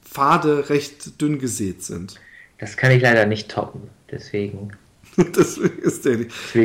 [0.03, 2.18] Pfade recht dünn gesät sind.
[2.59, 4.72] Das kann ich leider nicht toppen, deswegen.
[5.36, 6.30] deswegen ist der nicht.
[6.54, 6.64] Ich,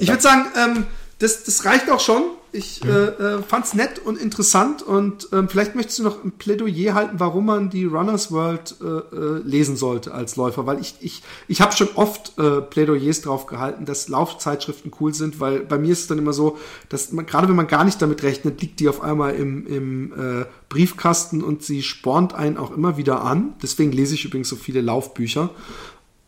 [0.00, 0.86] ich würde sagen, ähm,
[1.18, 2.22] das, das reicht auch schon.
[2.52, 6.32] Ich äh, äh, fand es nett und interessant und ähm, vielleicht möchtest du noch ein
[6.32, 10.94] Plädoyer halten, warum man die Runners World äh, äh, lesen sollte als Läufer, weil ich,
[11.00, 15.76] ich, ich habe schon oft äh, Plädoyers drauf gehalten, dass Laufzeitschriften cool sind, weil bei
[15.76, 16.56] mir ist es dann immer so,
[16.88, 20.12] dass man, gerade wenn man gar nicht damit rechnet, liegt die auf einmal im, im
[20.12, 23.54] äh, Briefkasten und sie spornt einen auch immer wieder an.
[23.62, 25.50] Deswegen lese ich übrigens so viele Laufbücher.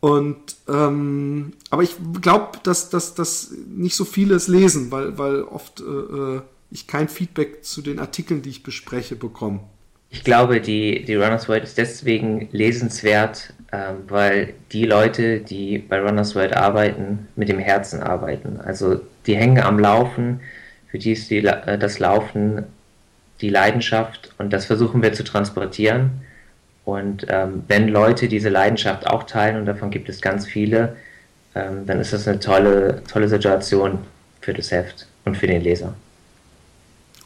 [0.00, 5.42] Und ähm, aber ich glaube, dass, dass, dass nicht so viele es lesen, weil, weil
[5.42, 6.40] oft äh, äh,
[6.70, 9.60] ich kein Feedback zu den Artikeln, die ich bespreche, bekomme.
[10.10, 16.00] Ich glaube, die, die Runners World ist deswegen lesenswert, ähm, weil die Leute, die bei
[16.00, 18.58] Runners World arbeiten, mit dem Herzen arbeiten.
[18.60, 20.40] Also die hängen am Laufen,
[20.90, 22.64] für die ist die, äh, das Laufen
[23.40, 26.22] die Leidenschaft und das versuchen wir zu transportieren.
[26.88, 30.96] Und ähm, wenn Leute diese Leidenschaft auch teilen, und davon gibt es ganz viele,
[31.54, 33.98] ähm, dann ist das eine tolle, tolle Situation
[34.40, 35.92] für das Heft und für den Leser.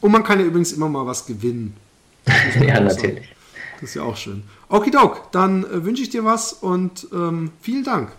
[0.01, 1.77] Und man kann ja übrigens immer mal was gewinnen.
[2.59, 3.33] ja, natürlich.
[3.79, 4.43] Das ist ja auch schön.
[4.67, 8.11] Okidok, dann äh, wünsche ich dir was und ähm, vielen Dank.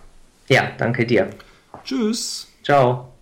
[0.47, 1.29] Ja, danke dir.
[1.83, 2.47] Tschüss.
[2.63, 3.14] Ciao.